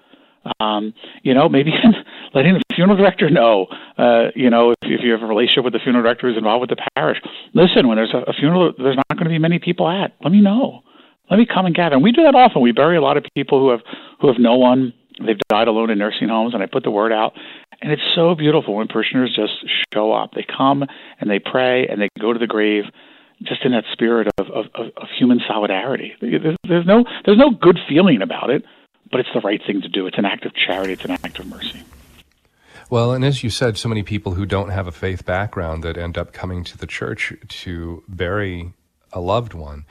[0.59, 1.73] Um, you know, maybe
[2.35, 3.67] letting the funeral director know,
[3.99, 6.61] uh, you know, if, if you have a relationship with the funeral director who's involved
[6.61, 7.21] with the parish,
[7.55, 10.15] listen, when there's a, a funeral, there's not going to be many people at.
[10.23, 10.83] Let me know.
[11.31, 11.95] Let me come and gather.
[11.95, 12.63] And we do that often.
[12.63, 13.81] We bury a lot of people who have
[14.21, 14.93] who have no one.
[15.25, 17.35] They've died alone in nursing homes, and I put the word out.
[17.81, 19.53] And it's so beautiful when parishioners just
[19.93, 20.33] show up.
[20.35, 20.85] They come
[21.21, 22.85] and they pray and they go to the grave
[23.43, 26.15] just in that spirit of, of, of human solidarity.
[26.21, 28.65] There's, there's no there's no good feeling about it,
[29.11, 30.07] but it's the right thing to do.
[30.07, 30.93] It's an act of charity.
[30.93, 31.83] It's an act of mercy.
[32.93, 35.97] Well, and as you said, so many people who don't have a faith background that
[35.97, 38.75] end up coming to the church to bury
[39.15, 39.87] a loved one,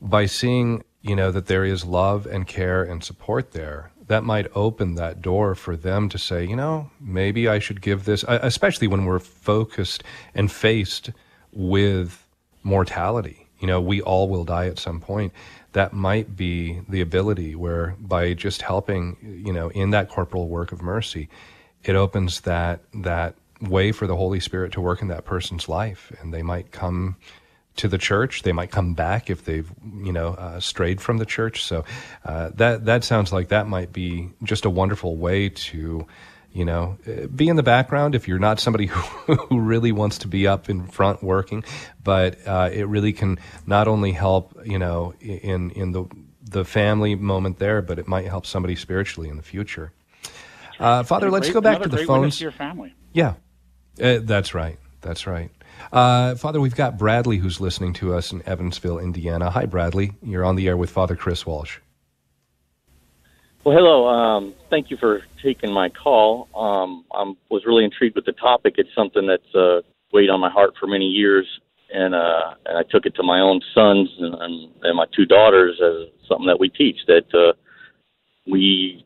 [0.00, 4.48] by seeing you know that there is love and care and support there, that might
[4.56, 8.88] open that door for them to say, you know, maybe I should give this, especially
[8.88, 10.02] when we're focused
[10.34, 11.12] and faced
[11.52, 12.26] with
[12.64, 13.46] mortality.
[13.60, 15.32] You know, we all will die at some point.
[15.74, 19.16] That might be the ability where by just helping,
[19.46, 21.28] you know, in that corporal work of mercy,
[21.88, 26.12] it opens that that way for the Holy Spirit to work in that person's life,
[26.20, 27.16] and they might come
[27.76, 28.42] to the church.
[28.42, 29.70] They might come back if they've,
[30.02, 31.64] you know, uh, strayed from the church.
[31.64, 31.84] So
[32.24, 36.06] uh, that that sounds like that might be just a wonderful way to
[36.52, 36.96] you know
[37.34, 38.86] be in the background if you're not somebody
[39.26, 41.62] who, who really wants to be up in front working
[42.02, 46.04] but uh, it really can not only help you know in in the
[46.42, 49.92] the family moment there but it might help somebody spiritually in the future
[50.78, 52.38] uh, father let's great, go back to the phones.
[52.38, 52.94] to your family.
[53.12, 53.34] Yeah.
[54.02, 54.78] Uh, that's right.
[55.00, 55.50] That's right.
[55.92, 59.50] Uh, father we've got bradley who's listening to us in evansville indiana.
[59.50, 60.12] Hi bradley.
[60.22, 61.78] You're on the air with father chris walsh.
[63.66, 64.06] Well, hello.
[64.06, 66.48] Um, thank you for taking my call.
[66.54, 68.74] Um, I was really intrigued with the topic.
[68.78, 69.80] It's something that's uh,
[70.12, 71.46] weighed on my heart for many years,
[71.92, 75.26] and uh, and I took it to my own sons and, and, and my two
[75.26, 77.54] daughters as something that we teach that uh,
[78.48, 79.04] we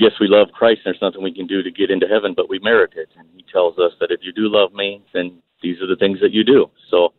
[0.00, 0.80] yes we love Christ.
[0.84, 3.08] And there's nothing we can do to get into heaven, but we merit it.
[3.16, 6.18] And He tells us that if you do love me, then these are the things
[6.20, 6.66] that you do.
[6.90, 7.12] So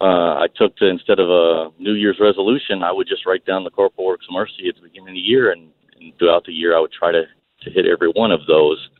[0.00, 3.64] uh, I took to instead of a New Year's resolution, I would just write down
[3.64, 5.70] the corporal works of mercy at the beginning of the year and
[6.00, 7.22] and throughout the year, I would try to
[7.62, 8.90] to hit every one of those,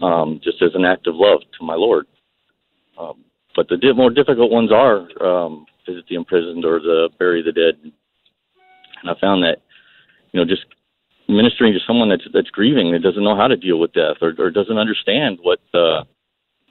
[0.00, 2.06] um, just as an act of love to my Lord.
[2.98, 3.24] Um,
[3.56, 7.52] but the di- more difficult ones are um, visit the imprisoned or the bury the
[7.52, 7.74] dead.
[7.82, 9.62] And I found that,
[10.32, 10.66] you know, just
[11.30, 14.34] ministering to someone that's that's grieving that doesn't know how to deal with death or,
[14.38, 16.04] or doesn't understand what uh,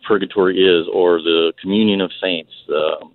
[0.07, 2.51] purgatory is or the communion of saints.
[2.69, 3.05] Uh,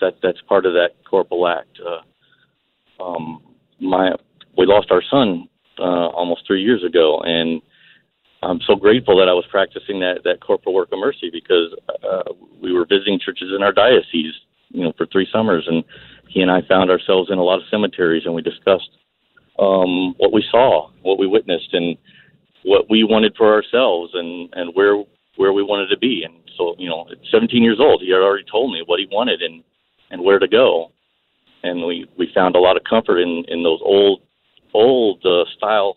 [0.00, 1.78] that that's part of that corporal act.
[1.84, 3.42] Uh, um,
[3.80, 4.10] my
[4.56, 7.62] we lost our son uh, almost three years ago, and
[8.42, 12.32] I'm so grateful that I was practicing that that corporal work of mercy because uh,
[12.62, 14.34] we were visiting churches in our diocese,
[14.70, 15.84] you know, for three summers, and
[16.28, 18.90] he and I found ourselves in a lot of cemeteries, and we discussed
[19.58, 21.96] um, what we saw, what we witnessed, and
[22.64, 25.02] what we wanted for ourselves, and and where
[25.36, 26.24] where we wanted to be.
[26.24, 29.06] And so, you know, at 17 years old, he had already told me what he
[29.10, 29.62] wanted and
[30.10, 30.90] and where to go,
[31.62, 34.22] and we we found a lot of comfort in in those old
[34.74, 35.96] old uh, style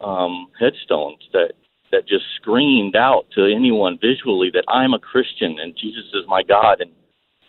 [0.00, 1.52] um, headstones that
[1.92, 6.42] that just screamed out to anyone visually that I'm a Christian and Jesus is my
[6.42, 6.90] God, and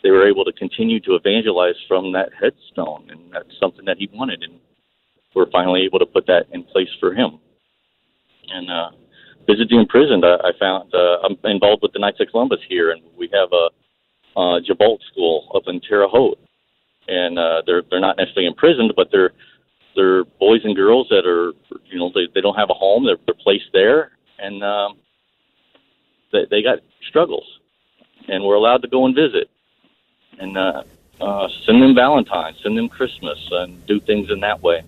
[0.04, 4.10] they were able to continue to evangelize from that headstone, and that's something that he
[4.12, 4.60] wanted, and
[5.36, 7.40] we're finally able to put that in place for him.
[8.50, 8.90] And uh,
[9.48, 12.92] visit the imprisoned, I, I found uh, I'm involved with the Knights of Columbus here,
[12.92, 16.40] and we have a uh, Gibault school up in Terre Haute,
[17.08, 19.32] and uh, they're they're not necessarily imprisoned, but they're
[19.96, 21.54] they're boys and girls that are
[21.86, 24.98] you know they they don't have a home they're, they're placed there and um
[26.32, 26.80] they they got
[27.10, 27.46] struggles.
[28.28, 29.50] And we're allowed to go and visit.
[30.40, 30.84] And uh
[31.20, 34.82] uh send them valentines send them christmas and do things in that way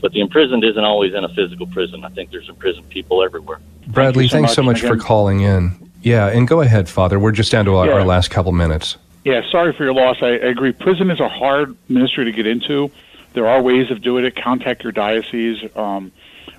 [0.00, 3.58] but the imprisoned isn't always in a physical prison i think there's imprisoned people everywhere
[3.88, 4.90] bradley Thank thanks so much, Again.
[4.92, 7.92] for calling in yeah and go ahead father we're just down to our, Yeah.
[7.94, 10.16] our last couple minutes Yeah, sorry for your loss.
[10.22, 10.72] I, I agree.
[10.72, 12.90] Prison is a hard ministry to get into.
[13.34, 14.34] There are ways of doing it.
[14.34, 16.10] Contact your diocese um,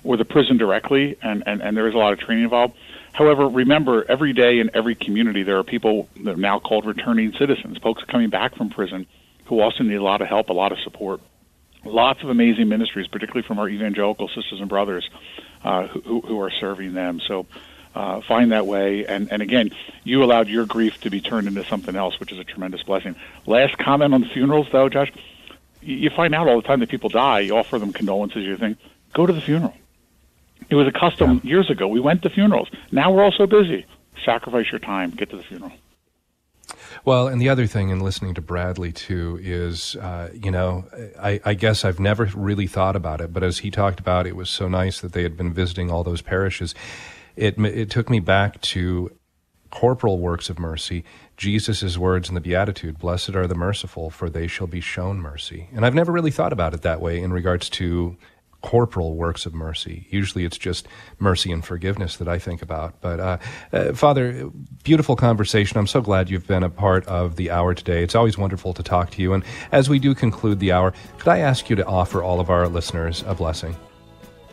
[0.04, 2.76] or the prison directly, and, and, and there is a lot of training involved.
[3.14, 7.34] However, remember, every day in every community, there are people that are now called returning
[7.34, 9.08] citizens, folks coming back from prison
[9.46, 11.20] who also need a lot of help, a lot of support.
[11.84, 15.10] Lots of amazing ministries, particularly from our evangelical sisters and brothers
[15.64, 17.20] uh, who, who are serving them.
[17.20, 17.48] So
[17.96, 19.06] uh, find that way.
[19.06, 19.72] And, and again,
[20.04, 23.16] you allowed your grief to be turned into something else, which is a tremendous blessing.
[23.46, 25.12] Last comment on the funerals, though, Josh.
[25.82, 27.40] You find out all the time that people die.
[27.40, 28.46] You offer them condolences.
[28.46, 28.78] You think,
[29.14, 29.74] go to the funeral.
[30.70, 31.88] It was a custom years ago.
[31.88, 32.70] We went to funerals.
[32.92, 33.86] Now we're all so busy.
[34.24, 35.10] Sacrifice your time.
[35.10, 35.72] Get to the funeral.
[37.04, 40.86] Well, and the other thing in listening to Bradley too is, uh, you know,
[41.20, 44.36] I, I, guess I've never really thought about it, but as he talked about, it
[44.36, 46.76] was so nice that they had been visiting all those parishes.
[47.36, 49.12] It it took me back to
[49.72, 51.04] corporal works of mercy,
[51.38, 55.70] Jesus' words in the Beatitude, Blessed are the merciful, for they shall be shown mercy.
[55.74, 58.16] And I've never really thought about it that way in regards to
[58.62, 60.08] corporal works of mercy.
[60.10, 60.88] Usually it's just
[61.20, 63.02] mercy and forgiveness that I think about.
[63.02, 63.38] But uh,
[63.74, 64.50] uh, Father,
[64.84, 65.78] beautiful conversation.
[65.78, 68.04] I'm so glad you've been a part of the hour today.
[68.04, 69.34] It's always wonderful to talk to you.
[69.34, 72.50] And as we do conclude the hour, could I ask you to offer all of
[72.50, 73.76] our listeners a blessing?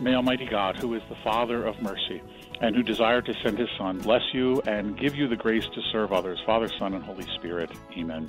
[0.00, 2.22] May Almighty God, who is the Father of mercy,
[2.60, 5.82] and who desired to send his Son, bless you and give you the grace to
[5.92, 7.70] serve others, Father, Son, and Holy Spirit.
[7.96, 8.28] Amen.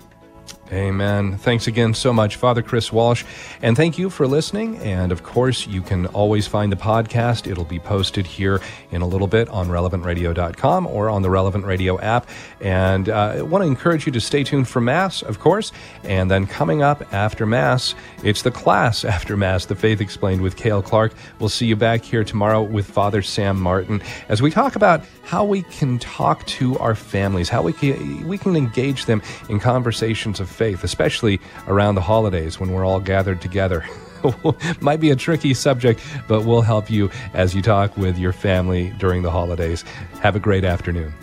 [0.72, 1.36] Amen.
[1.38, 3.26] Thanks again so much, Father Chris Walsh.
[3.64, 4.78] And thank you for listening.
[4.78, 7.50] And of course, you can always find the podcast.
[7.50, 8.62] It'll be posted here
[8.92, 12.30] in a little bit on relevantradio.com or on the Relevant Radio app.
[12.62, 15.72] And uh, I want to encourage you to stay tuned for Mass, of course.
[16.04, 20.56] And then coming up after Mass, it's the class after Mass, The Faith Explained with
[20.56, 21.14] Cale Clarke.
[21.40, 25.46] We'll see you back here tomorrow with Father Sam Martin as we talk about how
[25.46, 30.40] we can talk to our families, how we can, we can engage them in conversations
[30.40, 33.86] of faith, especially around the holidays when we're all gathered together.
[34.82, 38.94] Might be a tricky subject, but we'll help you as you talk with your family
[39.00, 39.84] during the holidays.
[40.22, 41.14] Have a great afternoon.